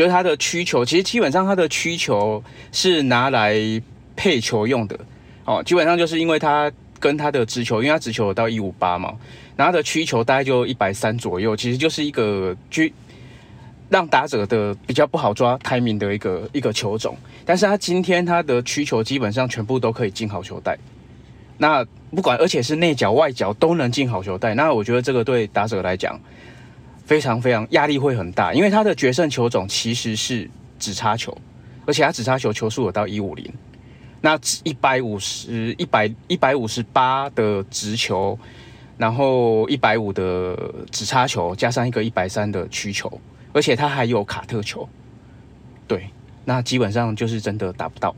[0.00, 3.54] 就是他的曲球，其实基本上他的曲球是拿来
[4.16, 4.98] 配球用的，
[5.44, 9.14] 哦，基本上就是因为他跟他的直球，因为他直球有到一五八嘛，
[9.56, 12.90] 然后他的曲球大概就一百三左右，其实就是一个曲
[13.90, 20.78] 让打者的比较不好抓 timing 的一个一个球种，但是他今天他的曲球基本上全部都可以进好球带，
[21.58, 21.84] 那
[22.16, 26.18] 不管而且是内角外角都能进好球带，那我觉得这个对打者来讲。
[27.10, 31.36] 非常非常压力会很大，因为他的决胜球种其实是直插球，
[31.84, 33.52] 而且他直插球球速有到一五零，
[34.20, 38.38] 那一百五十一百一百五十八的直球，
[38.96, 40.56] 然后一百五的
[40.92, 43.20] 直插球，加上一个一百三的曲球，
[43.52, 44.88] 而且他还有卡特球，
[45.88, 46.10] 对，
[46.44, 48.14] 那基本上就是真的打不到。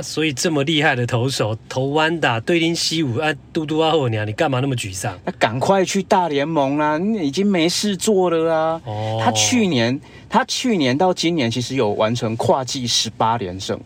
[0.00, 5.16] 所以这么厉害的投手投弯打对丁西武啊，嘟嘟啊后娘，你干嘛那么沮丧？
[5.24, 6.98] 那赶快去大联盟啦！
[6.98, 8.82] 你已经没事做了啊。
[8.84, 9.20] 哦。
[9.24, 13.78] 他去年，他去年到今年其实有完成跨季十八连胜。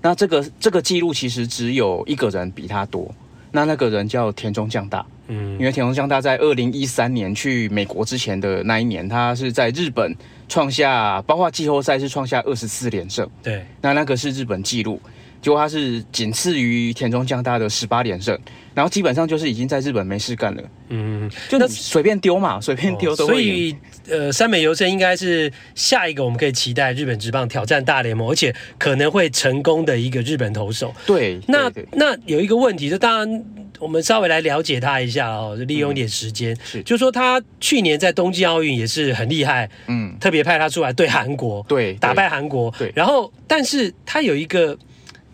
[0.00, 3.12] 那这个这个记录其实只有一个人比他多。
[3.50, 5.04] 那那个人叫田中将大。
[5.26, 5.58] 嗯。
[5.58, 10.14] 因为田中将大在二零一三年去美国之前的那一年，他是在日本
[10.48, 13.28] 创下，包括季后赛是创下二十四连胜。
[13.42, 13.66] 对。
[13.80, 15.00] 那那个是日本记录。
[15.44, 18.34] 结果他是仅次于田中将大的十八连胜，
[18.72, 20.62] 然后基本上就是已经在日本没事干了。
[20.88, 23.76] 嗯，就那随便丢嘛，随便丢都会赢。
[24.06, 30.94] 所以，呃，三美由伸应该是下一个我们可以期待日本职棒挑战大联盟，而且可能会成功的一个日本投手。
[31.04, 33.44] 对，那那有一个问题，就当然
[33.78, 44.74] 我们稍微来了解他一下哦，就利用一点时间，嗯、是，就是说他去年在东京奥运也是很厉害，嗯，特别派他出来对韩国，对，打败韩国，对，然后但是他有一个。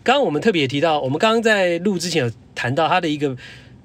[0.03, 3.35] 刚刚我们特别提到，我们刚刚在录之前有谈到他的一个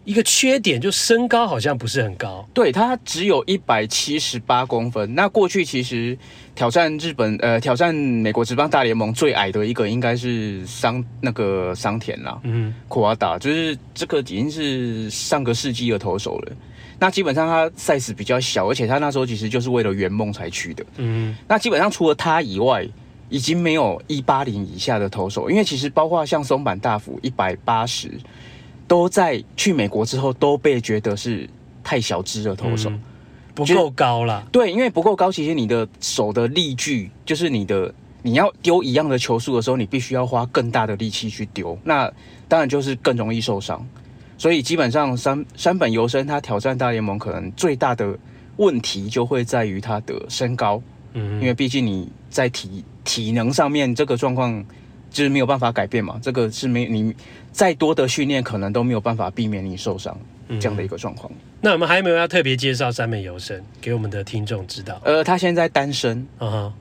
[0.04, 2.48] 一个缺点，就身高好像不是很高。
[2.54, 5.14] 对，他只有一百七十八公分。
[5.14, 6.16] 那过去其实
[6.54, 16.52] 挑战日本呃挑战美国职棒大联盟最矮的一个应该是桑那个桑田啦，嗯，库瓦达，就是这个已经是上个世纪的投手了。
[16.98, 20.82] 那基本上他 size 比较小，而且他那时候其实就是为了圆梦才去的。
[20.96, 22.88] 嗯，那基本上除了他以外。
[23.28, 28.10] 已经没有一八零以下的投手，因为其实包括像松坂大辅一百八十，
[28.86, 31.48] 都在去美国之后都被觉得是
[31.82, 33.02] 太小只的投手，嗯、
[33.52, 34.46] 不够高了。
[34.52, 42.08] 对，因为不够高，其实你的手的力距，就是你的你要丢一样的球数的时候，你必须要花更大的力气去丢，那
[42.46, 43.84] 当然就是更容易受伤。
[44.38, 48.16] 所以基本上山山本由伸他挑战大联盟，可能最大的
[48.58, 50.80] 问题就会在于他的身高，
[51.14, 52.84] 嗯，因为毕竟你在体。
[53.06, 54.62] 体能上面这个状况，
[55.10, 57.14] 就是没有办法改变嘛，这个是没你
[57.52, 60.14] 再多的训练，可能都没有办法避免你受伤
[60.60, 61.32] 这样的一个状况。
[61.32, 65.00] 嗯、那我们还有没有要特别介绍三美游生给我们的听众知道？
[65.04, 66.72] 呃，他现在单身，嗯哼，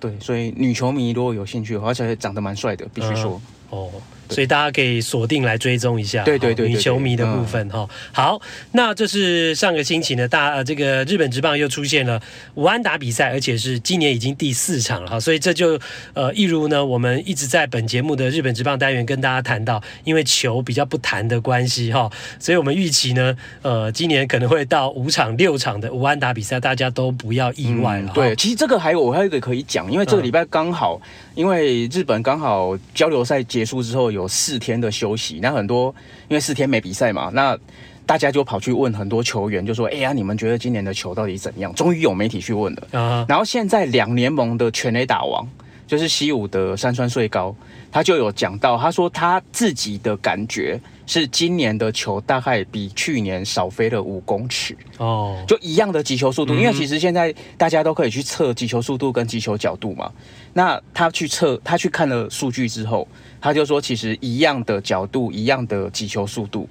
[0.00, 3.90] 对，所以女球迷如果有兴趣而且长得蛮帅的，必须说，嗯、哦。
[4.34, 7.88] 所以大家可以锁定来追踪一下，对对对，女球迷的部分哈。
[8.12, 8.40] 好，
[8.72, 12.20] 那这是上个星期呢，大呃这个日本职棒又出现了
[12.54, 15.20] 武安打比赛，而且是今年已经第四场了哈。
[15.20, 15.78] 所以这就
[16.14, 28.12] 呃一如呢，我们一直在本节目的日本职棒单元跟大家谈到，因为球比较不谈的关系哈，所以我们预期呢，呃今年可能会到五场六场的武安打比赛，大家都不要意外了。
[28.12, 31.00] 对，其实这个还有我还有一个可以讲，因为这个礼拜刚好。
[31.34, 35.94] 因为日本刚好交流赛结束之后有四天的休息，那很多
[36.28, 37.58] 因为四天没比赛嘛，那
[38.06, 42.88] 大家就跑去问很多球员，就说：“哎呀，你们觉得今年的球到底怎样？”终于有媒体去问了。
[42.92, 43.26] Uh huh.
[43.28, 45.48] 然后现在两联盟的全垒打王
[45.86, 47.54] 就是西武的山川穗高，
[47.90, 50.80] 他就有讲到，他说他自己的感觉。
[51.06, 60.10] 是今年的球大概比去年少飞了五公尺哦，就一样的击球速度，因为其实现在大家都可以去测击球速度跟击球角度嘛。
[60.54, 63.06] 那他去测，他去看了数据之后，
[63.40, 66.66] 他就说其实一样的角度，一样的击球速度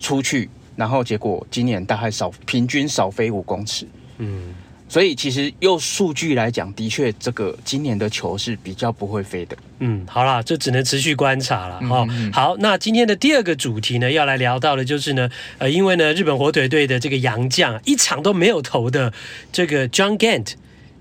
[0.00, 3.86] 出去，然后结果今年大概少平均少飞五公尺。
[4.16, 4.54] 嗯。
[4.86, 9.56] 所以其实用数据来讲，的确这个今年的球是比较不会飞的。
[9.80, 12.06] 嗯，好啦，这只能持续观察了哈。
[12.10, 19.12] 嗯嗯、好，那今天的第二个主题呢，要来聊到的就是呢，呃，因为呢，日本火腿队的这个洋将一场都没有投的
[19.50, 20.52] 这个 John Gant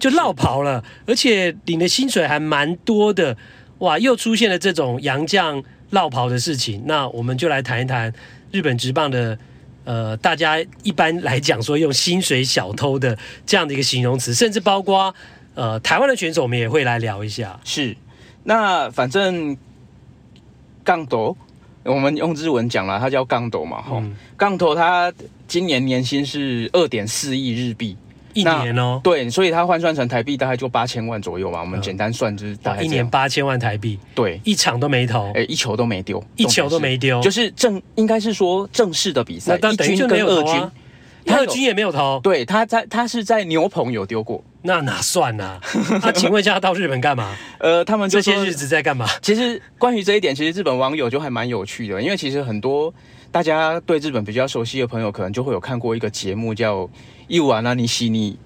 [0.04, 3.38] 就落跑了，而且领的薪水还蛮多的，
[3.78, 6.84] 哇，又出现了这种洋将落跑的事情。
[6.86, 8.14] 那我们就来谈一谈
[8.52, 9.40] 日本职棒的。
[9.86, 15.16] 呃，大家一般来讲说用薪水小偷的这样的一个形容词，甚至包括
[15.56, 17.58] 呃台湾的选手，我们也会来聊一下。
[17.64, 17.96] 是，
[18.44, 19.56] 那反正
[20.84, 21.38] 杠斗，
[21.84, 25.14] 我们用日文讲了，它叫杠斗嘛，哈、嗯，杠斗他
[25.48, 27.96] 今年年薪是二点四亿日币。
[28.34, 31.62] 一年哦，对，所以它换算成台币大概就八千万左右嘛。
[31.62, 34.00] 我们简单算就是大概一年八千万台币。
[34.16, 42.20] 对，一场都没投，哎，一球都没丢，一球都没丢，就是正应该是说正式的比赛，一军跟二军，二军也没有投。
[42.24, 45.60] 对，他在他是在牛棚有丢过，那哪算呢？
[46.02, 47.36] 那请问一下，到日本干嘛？
[47.60, 49.08] 呃，他们这些日子在干嘛？
[49.22, 52.94] 其实关于这一点，其实日本网友就还蛮有趣的，因为其实很多
[53.34, 56.82] 大家对日本比较熟悉的朋友，可能就会有看过一个节目叫
[57.28, 58.38] 《一碗啊你西尼》。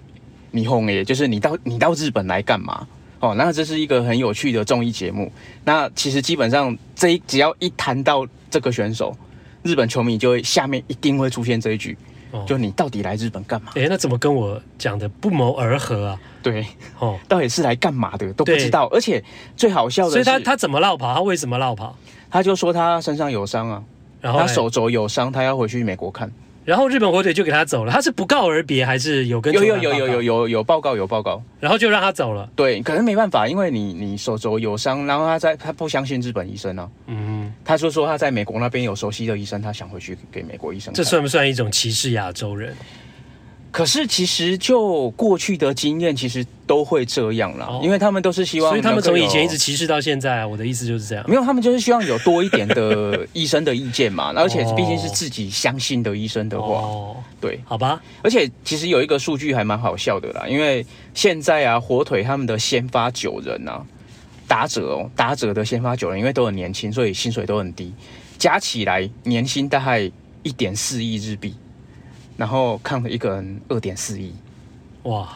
[0.57, 2.87] 霓虹诶，就是你到你到日本来干嘛？
[3.19, 5.29] 哦，那这是一个很有趣的综艺节目。
[5.65, 9.13] 那其实基本上这一只要一谈到这个选手，
[9.61, 11.97] 日本球迷就会下面一定会出现这一句，
[12.31, 13.73] 哦、就你到底来日本干嘛？
[13.75, 16.19] 诶，那怎么跟我讲的不谋而合啊？
[16.41, 16.65] 对，
[16.97, 18.87] 哦，到底是来干嘛的都不知道。
[18.87, 19.21] 而且
[19.57, 21.13] 最好笑的是，所以他他怎么落跑？
[21.13, 21.95] 他为什么落跑？
[22.31, 23.83] 他就说他身上有伤啊，
[24.21, 26.31] 然后他手肘有伤，他要回去美国看。
[26.65, 32.49] 然后日本火腿就给他走了，他是不告而别还是有跟有有有有有有有报告有报告，然后就让他走了。
[32.57, 36.89] 对，可能没办法，因为你你手肘有伤，然后他在他不相信日本医生呢、啊。
[37.07, 40.93] 嗯，他就说他在美国那边有熟悉的医生，他想回去给美国医生。
[40.93, 42.75] 这算不算一种歧视亚洲人？
[43.77, 50.47] 可是其实就过去的经验，其实都会这样啦，哦、因为他们都是希望，所以他们从以前一直歧视到现在啊。
[50.47, 58.01] 我的意思就是这样，没有，他们就是希望有多一点的医生的意见嘛， 而且毕竟是自己相信的医生的话，哦、对，好吧。
[58.23, 63.85] 而且其实有一个数据还蛮好笑的啦，因为现在啊，火腿他们的先发九人啊，
[64.47, 67.93] 打者哦，打者的先发九人，因为都很年轻，所以薪水都很低，
[68.39, 70.11] 加起来年薪大概
[70.41, 71.53] 一点四亿日币。
[72.37, 74.33] 然后看了一个人二点四亿，
[75.03, 75.27] 哇！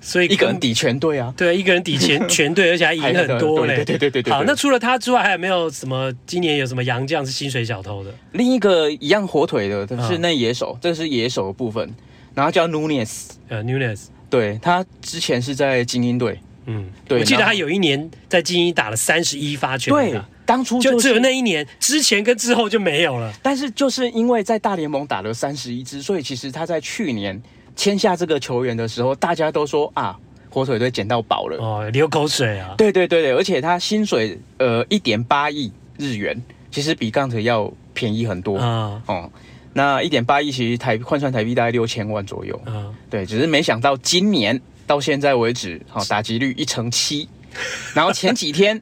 [0.00, 3.76] 所以 一个人抵全队啊，对，一个人抵全 全队，而且还赢很多嘞。
[3.76, 4.32] 对对对对对。
[4.32, 6.10] 好，那除了他之外，还有没有什么？
[6.26, 8.14] 今年有什么洋将是薪水小偷的？
[8.32, 11.92] 另一个一样火腿的，是那野手，这是野手的部分，
[12.34, 20.26] 然后叫 Nunez，呃，Nunez，对，他之前是在精英队，嗯，对，我记得他有一年在精英打了三十一发全垒打。
[20.48, 23.30] 当初就只有那一年，之前跟之后就没有了。
[23.42, 27.38] 但是就是因为在大联盟打了三十一支，所以其实他在去年
[27.76, 30.18] 签下这个球员的时候，大家都说啊，
[30.48, 32.74] 火腿队捡到宝了哦，流口水啊。
[32.78, 39.02] 对对对对，而且他薪水呃一点八亿日元，其实比刚才要便宜很多啊。
[39.04, 39.30] 哦，
[39.74, 42.94] 那一点八亿其实台换算台币大概六千万左右嗯。
[43.10, 47.28] 对，只是没想到今年到现在为止，好打击率一成七，
[47.92, 48.80] 然后前几天。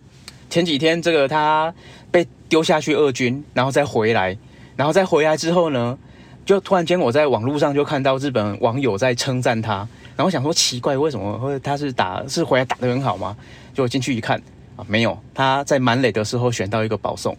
[0.48, 1.72] 前几天，这个他
[2.10, 4.36] 被丢下去二军，然后再回来，
[4.76, 5.98] 然后再回来之后呢，
[6.44, 9.86] 就突然间我在网络上就看到日本网友在称赞他，
[10.16, 11.36] 然后想说奇怪，为什么？
[11.38, 13.36] 会他是打是回来打的很好吗？
[13.74, 14.40] 就进去一看，
[14.76, 17.36] 啊，没有，他在满垒的时候选到一个保送，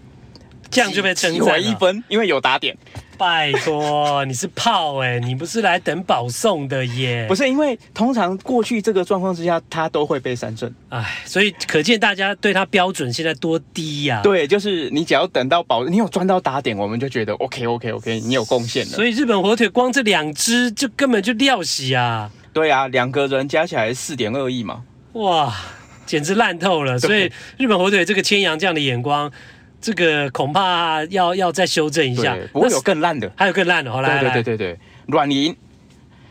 [0.70, 2.76] 这样就被称赞一分，因为有打点。
[3.18, 7.26] 拜托，你是炮哎、欸，你不是来等保送的耶？
[7.28, 10.72] 不是，因为通常过去这个状况之下，他都会被三振。
[10.90, 14.22] 哎，所以可见大家对他标准现在多低呀、啊？
[14.22, 18.92] 对，就是你只要等到保，你有赚到打点，我们就觉得 OK OK OK，你有贡献了。
[18.92, 22.30] 所以日本火腿光这两只就根本就料死啊！
[22.54, 25.56] 对啊，两个人加起来四点二亿嘛，哇，
[26.06, 27.00] 简直烂透了。
[27.00, 29.32] 所以日本火腿这个千阳这样的眼光。
[29.80, 33.92] 这个恐怕要要再修正一下，不过有更烂的，还有更烂的。
[33.92, 35.56] 好，来，对对对对对，软银，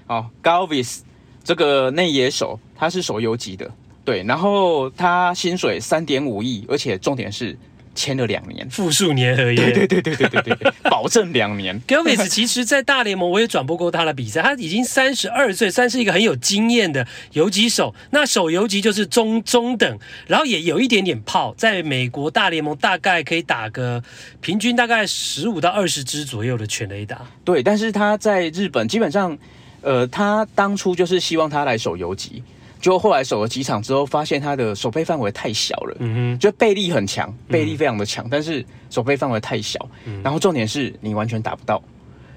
[0.07, 1.01] 哦，Galvis
[1.45, 3.71] 这个内野手，他是手游级的，
[4.05, 7.57] 对，然后他薪水三点五亿，而且重点是。
[7.97, 11.81] 签了两年，复数年合约，对对对对对对对，保证两年。
[11.89, 17.95] Gelvis 其实，在大联盟我也转播过他的比赛，他已经三十二岁，算是一个很有经验的游击手。
[18.11, 24.03] 那手游击就是中中等，然后也有一点点炮，在美国大联盟大概可以打个
[24.41, 27.23] 平均大概十五到二十支左右的全垒打。
[27.45, 29.37] 对，但是他在日本基本上，
[29.81, 32.43] 呃，他当初就是希望他来守游击。
[32.87, 35.97] 就后来守了几场之后，发现他的守备范围太小了。
[35.99, 39.77] 嗯哼，就背力很强，背力非常的强，嗯、但是守备范围太小。
[40.05, 41.83] 嗯、然后重点是你完全打不到。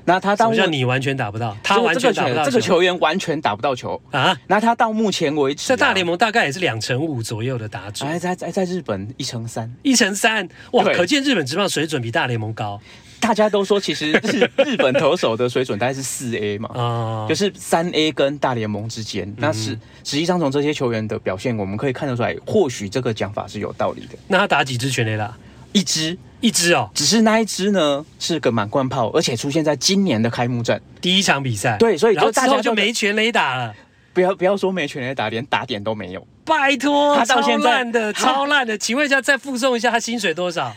[0.06, 1.56] 那他当什么叫你完全打不到？
[1.62, 4.36] 他完全打不到这个球员完全打不到球啊？
[4.48, 8.04] 那他到目前为止、啊，在大联盟大概也是两成五左右的打者。
[8.08, 10.84] 哎，在在在日本一成三，一成三哇！
[10.84, 12.82] 可见日本职棒水准比大联盟高。
[13.20, 19.32] 大家都说，其实日 日本投手的水准大概是四 A 嘛，啊，就是三 A 跟大联盟之间。
[19.38, 24.18] 那是实际上从这些球员的表现，我们可以看得出来，或许这个讲法是有道理的。
[24.28, 25.36] 那他打几支全垒打？
[25.72, 26.90] 一支，一支哦。
[26.96, 31.78] 只是那一支呢，是个满贯炮，而且出现在今年的开幕战第一场比赛。
[31.78, 33.76] 对，所以就大家就没全垒打了。
[34.12, 36.28] 不要不要说没全垒打，连打点都没有。
[36.44, 38.76] 拜托，他到现在超烂的，超烂的。
[38.76, 40.76] 请问一下，再附送一下他薪水多少？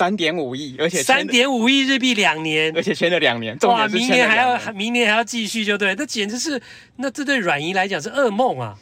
[0.00, 6.58] 三点五亿，而且三点五亿日币两年，而且签了两年，哇，明年还要明年还要继续，就对，那简直是，
[6.96, 8.74] 那这对软银来讲是噩梦啊。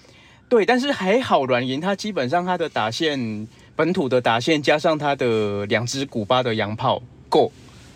[0.48, 7.50] 对，但是还好，软银它基本上它的打线，本土的打线加上它的两支古巴的洋炮够，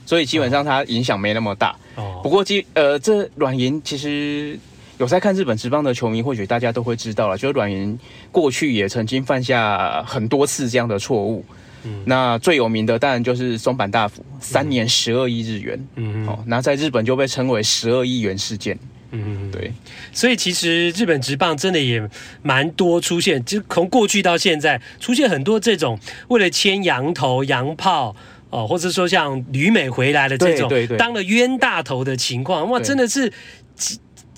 [0.05, 1.77] 所以基本上它影响没那么大。
[1.95, 4.59] 哦，不过基呃，这软银其实
[4.99, 7.97] 有在看日本职棒的球迷，或许大家都会知道了，就是软银
[8.33, 11.45] 过去也曾经犯下很多次这样的错误。
[11.85, 18.79] 嗯、那最有名的当然就是松坂大辅，三年十二亿日元，嗯，哦，那在日本就被称为十二亿元事件，
[19.11, 19.73] 嗯，对，
[20.13, 22.09] 所以其实日本职棒真的也
[22.43, 28.15] 蛮多出现，就从过去到现在出现很多这种为了牵羊头、羊炮
[28.51, 33.33] 哦，或者说像旅美回来的这种，对对对，当了冤大头的情况，哇，真的是。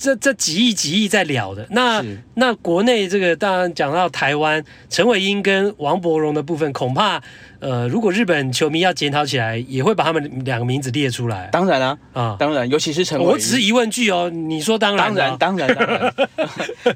[0.04, 7.22] 这这几亿几亿在聊的，那那国内这个当然讲到台湾陈伟英跟王柏荣的部分，恐怕
[7.58, 11.48] 呃，如果日本球迷要检讨起来，也会把他们两个名字列出来。
[11.50, 16.14] 当然啊，啊，当然，尤其是陈伟英，我只是疑问句哦，你说当然，当然，当然，当然，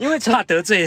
[0.00, 0.82] 因为怕得罪，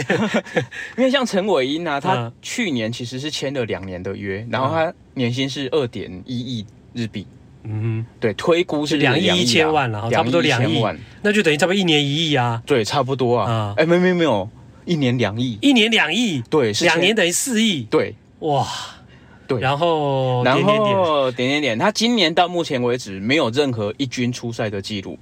[0.96, 6.64] 因为像陈伟英啊，他去年其实是签了两年的约，然后他年薪是二点一亿
[6.94, 7.26] 日币。
[7.64, 10.82] 嗯哼，对，推估是两亿一千万了，差不多两亿，
[11.22, 12.60] 那就等于差不多一年一亿啊。
[12.66, 13.72] 对，差不多啊。
[13.76, 14.48] 哎，没没没有，
[14.84, 17.82] 一年两亿，一年两亿，对，两年等于四亿。
[17.84, 18.66] 对，哇，
[19.46, 25.16] 对，然后然后点点点，他今年到目前为止没有任何一军出赛的记录，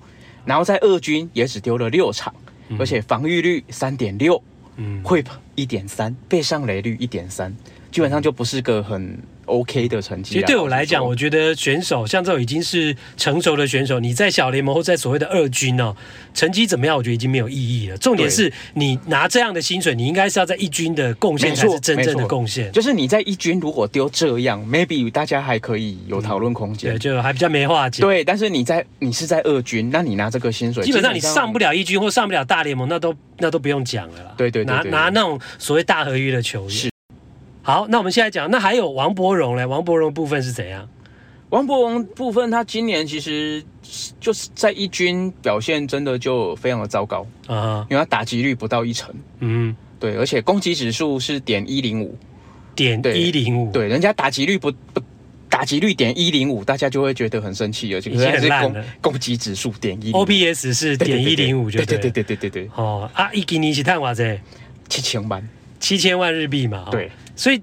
[0.47, 2.35] 然后在二军也只丢了六场，
[2.79, 4.43] 而且防御率三点六，
[4.77, 5.27] 嗯，WHIP
[5.57, 7.55] 一点三，被上垒率一点三，
[7.91, 9.19] 基本上就不是个很。
[9.51, 15.95] OK 的成绩，其实对我来讲，我觉得选手像这种已经是成熟的选手，你在小联盟或在所谓的二军哦，
[16.33, 17.99] 成绩怎么样，我觉得已经没有意义了。
[17.99, 22.71] 重点是你拿这样的薪水，你应该是要在一军的贡献才是真正的贡献。
[22.73, 28.07] 就是你在一军如果丢这样，maybe 大家还可以有讨论空间，对，就还比较没话讲。
[28.09, 34.35] 对，但是你在你是在二军，那你拿这个薪水，基本上你上不了一军或上不了大联盟，那都那都不用讲了啦。
[34.37, 36.91] 对对对，拿拿那种所谓大合约的球员。
[37.63, 39.67] 好，那我们现在讲，那还有王柏荣嘞？
[39.67, 40.89] 王柏荣部分是怎样？
[41.51, 43.63] 王柏荣部分，他今年其实
[44.21, 52.17] 就是在一军表现真的就非常的糟糕啊，因为他打击率不到一成，嗯，对，而且攻击指数是点一零五，
[52.77, 55.03] 点一零五，对，人家打击率不不
[55.49, 58.85] 打击率点一零五，大家就会觉得很生气了，就已经很烂了。
[59.01, 62.71] 攻击指数点一，OPS 是点一零五，就对对对对对对。
[62.77, 64.41] 哦啊，一给你是探瓦这
[64.89, 65.47] 七千万，
[65.81, 67.11] 七千万日币嘛，对。
[67.41, 67.59] 所以，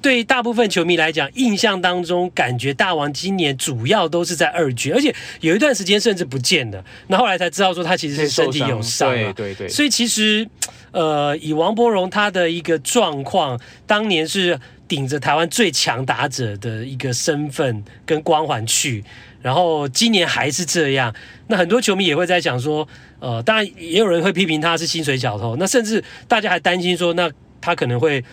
[0.00, 6.84] 对大部分球迷来讲，印象当中感觉大王今年主要都是在二军，而且有一段时间甚至不见了。
[7.08, 9.10] 那后来才知道说他其实是身体有伤。
[9.10, 9.68] 对对对。
[9.68, 10.48] 所以其实，
[10.92, 13.58] 呃，以王柏荣他的一个状况，
[13.88, 14.56] 当年是
[14.86, 19.02] 顶着台湾最强打者的一个身份跟光环去，
[19.42, 21.12] 然后今年还是这样，
[21.48, 22.86] 那很多球迷也会在想说，
[23.18, 27.28] 呃，当然也有人会批评他是薪水小偷，那甚至大家还担心说，那
[27.60, 28.24] 他可能会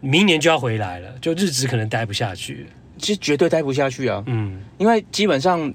[0.00, 2.66] 明年就要回来了，就日子可能待不下去，
[2.98, 5.72] 其实绝对待不下去啊，嗯，因为基本上。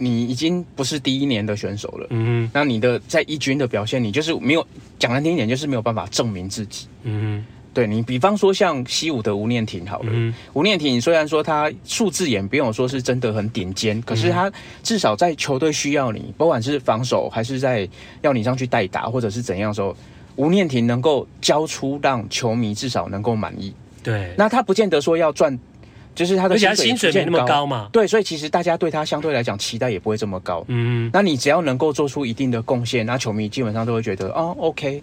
[0.00, 4.64] 你已经不是第一年的选手了，嗯，那你的在一军的表现，你就是没有
[4.96, 14.48] 讲难听一点，就是没有办法证明自己，嗯，对你，比方说像西武的吴念婷好了，嗯、吴念婷虽然说他数字也不用说是真的很顶尖，可是他
[14.84, 17.88] 至少在球队需要你，不管是防守还是在
[18.22, 19.96] 要你上去代打或者是怎样的时候，
[20.38, 25.58] 吴念婷能够交出让球迷至少能够满意，对，那他不见得说要赚。
[26.14, 30.64] 就是他的薪水，没那么高嘛，对，所以其实大家对他相对来讲期待也不会这么高。
[30.66, 35.00] 嗯，那你只要能够做出一定的贡献，那球迷基本上都会觉得哦，OK。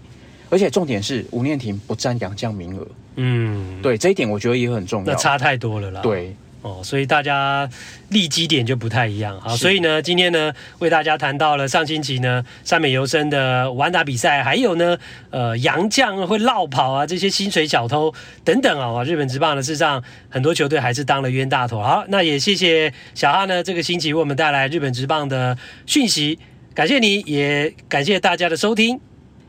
[0.50, 2.86] 而且重点是吴念婷不占洋将名额。
[3.16, 5.14] 嗯，对，这一点我觉得也很重要。
[5.14, 6.02] 那差太多了啦。
[6.02, 6.36] 对。
[6.66, 7.70] 哦，所以大家
[8.10, 9.40] 立基点就不太一样。
[9.40, 14.98] 好，所以呢，今天呢，为大家谈到了上星期呢，山美游生的完打比赛，还有呢，
[15.30, 18.12] 呃，洋将会落跑啊，这些薪水小偷
[18.44, 21.80] 等等啊，日本职棒的事实上，很多球队还是当了冤大头。
[21.80, 25.56] 好，那也谢谢小哈呢，这个星期为我们带来日本职棒的
[25.86, 26.40] 讯息，
[26.74, 29.00] 感谢你，也感谢大家的收听。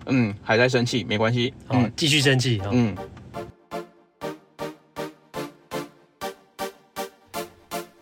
[0.04, 2.94] 嗯，还在生气，没关系，嗯，继续生气，嗯。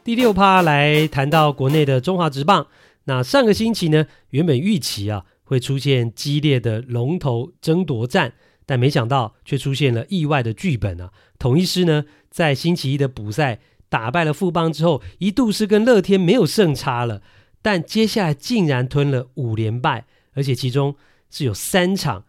[0.04, 2.66] 第六趴来谈到国内的中华职棒。
[3.04, 8.34] 那上个星期呢，原本预期啊会出现激烈的龙头争夺战，
[8.66, 11.10] 但没想到却出现了意外的剧本啊。
[11.38, 17.22] 统一狮呢在星期一的补赛打败了富邦之后，一度是跟乐天没有胜差了，
[17.62, 20.96] 但接下来竟然吞了五连败，而且其中
[21.30, 22.26] 是有三场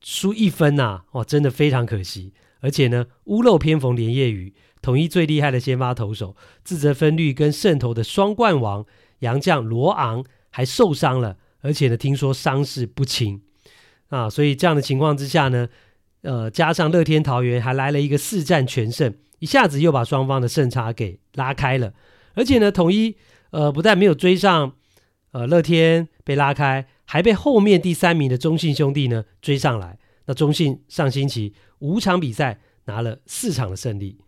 [0.00, 2.32] 输一分呐、啊，哇，真的非常可惜。
[2.60, 4.52] 而且呢，屋漏偏逢连夜雨。
[4.80, 8.84] 统一最厉害的先发投手，自责分率跟胜投的双冠王
[9.20, 13.42] 杨将罗昂还受伤了，而且呢，听说伤势不轻
[14.08, 15.68] 啊，所以这样的情况之下呢，
[16.22, 21.92] 呃，加上乐天桃园还来了一个四战全胜，一下子又把双方的胜差给拉开了，
[22.34, 23.16] 而且呢，统一
[23.50, 24.72] 呃不但没有追上，
[25.32, 29.98] 呃，乐天被拉开，还被后面第三名的中信兄弟呢追上来。
[30.26, 34.18] 那中信上星期五场比赛拿了四场的胜利。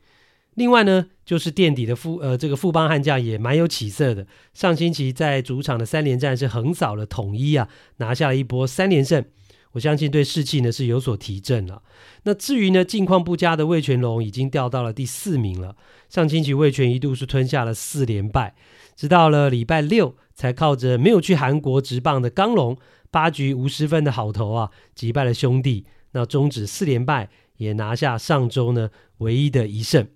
[0.55, 4.27] 另外呢，就是垫底的富呃，这个富邦悍将也蛮有起色的。
[4.53, 9.25] 上星期在主场的三连战是横扫了统一啊，拿下了一波三连胜。
[9.73, 11.83] 我相信对士气呢是有所提振了。
[12.25, 15.77] 那至于呢，近况不佳的魏全龙已经掉到了第四名了。
[16.09, 18.57] 上星期魏全一度是吞下了四连败，
[18.97, 22.77] 直到了礼拜六才靠着没有去韩国职棒的刚龙
[23.13, 30.09] 八局无失分的好投啊，击败了兄弟，那终止四连败，也拿下上周呢唯一的一胜。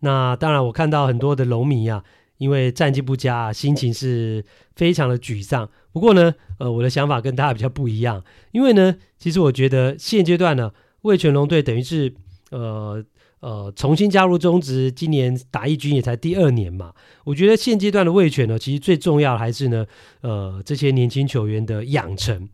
[0.00, 2.04] 那当然，我看到很多的龙迷啊，
[2.36, 4.44] 因为战绩不佳啊，心情是
[4.76, 5.68] 非常的沮丧。
[5.92, 8.22] 不过呢，呃，我的想法跟大家比较不一样，
[8.52, 10.70] 因为呢，其实我觉得现阶段呢，
[11.02, 12.14] 味全龙队等于是
[12.50, 13.04] 呃
[13.40, 16.92] 呃重新加入中职，今年打一军也才第二年嘛。
[17.24, 19.84] 我觉得现阶段的味全呢，其实最重要的还是呢，
[20.20, 22.48] 呃，这些年轻球员的养成。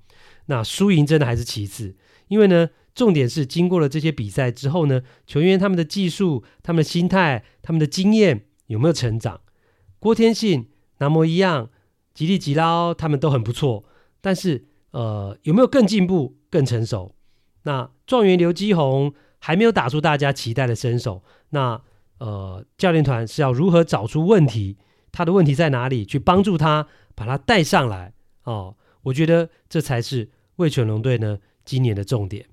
[0.47, 1.95] 那输赢真的还是其次，
[2.29, 2.69] 因为呢。
[2.95, 9.41] 重点是经过了这些比赛之后呢，球员他们的技术、他们的心态、他们的经验有没有成长？
[9.99, 11.71] 郭天信、南模一样、
[12.13, 13.85] 吉力吉捞他们都很不错，
[14.21, 17.15] 但是呃有没有更进步、更成熟？
[17.65, 21.83] 那状元刘基宏还没有打出大家期待的身手，那
[22.19, 24.77] 呃教练团是要如何找出问题？
[25.11, 26.05] 他的问题在哪里？
[26.05, 28.13] 去帮助他把他带上来
[28.45, 32.47] 哦，我觉得这才是味全龙队呢今年的重点。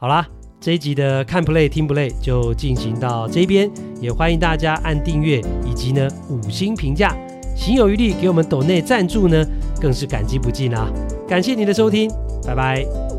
[0.00, 0.24] 好啦，
[0.60, 3.68] 这一集的看 play 听 play 就进行到这边，
[4.00, 7.16] 也欢迎大家按订阅以及呢五星评价，
[7.56, 9.44] 行有余力给我们抖内赞助呢，
[9.80, 10.88] 更是感激不尽啊！
[11.26, 12.08] 感谢您的收听，
[12.46, 13.17] 拜拜。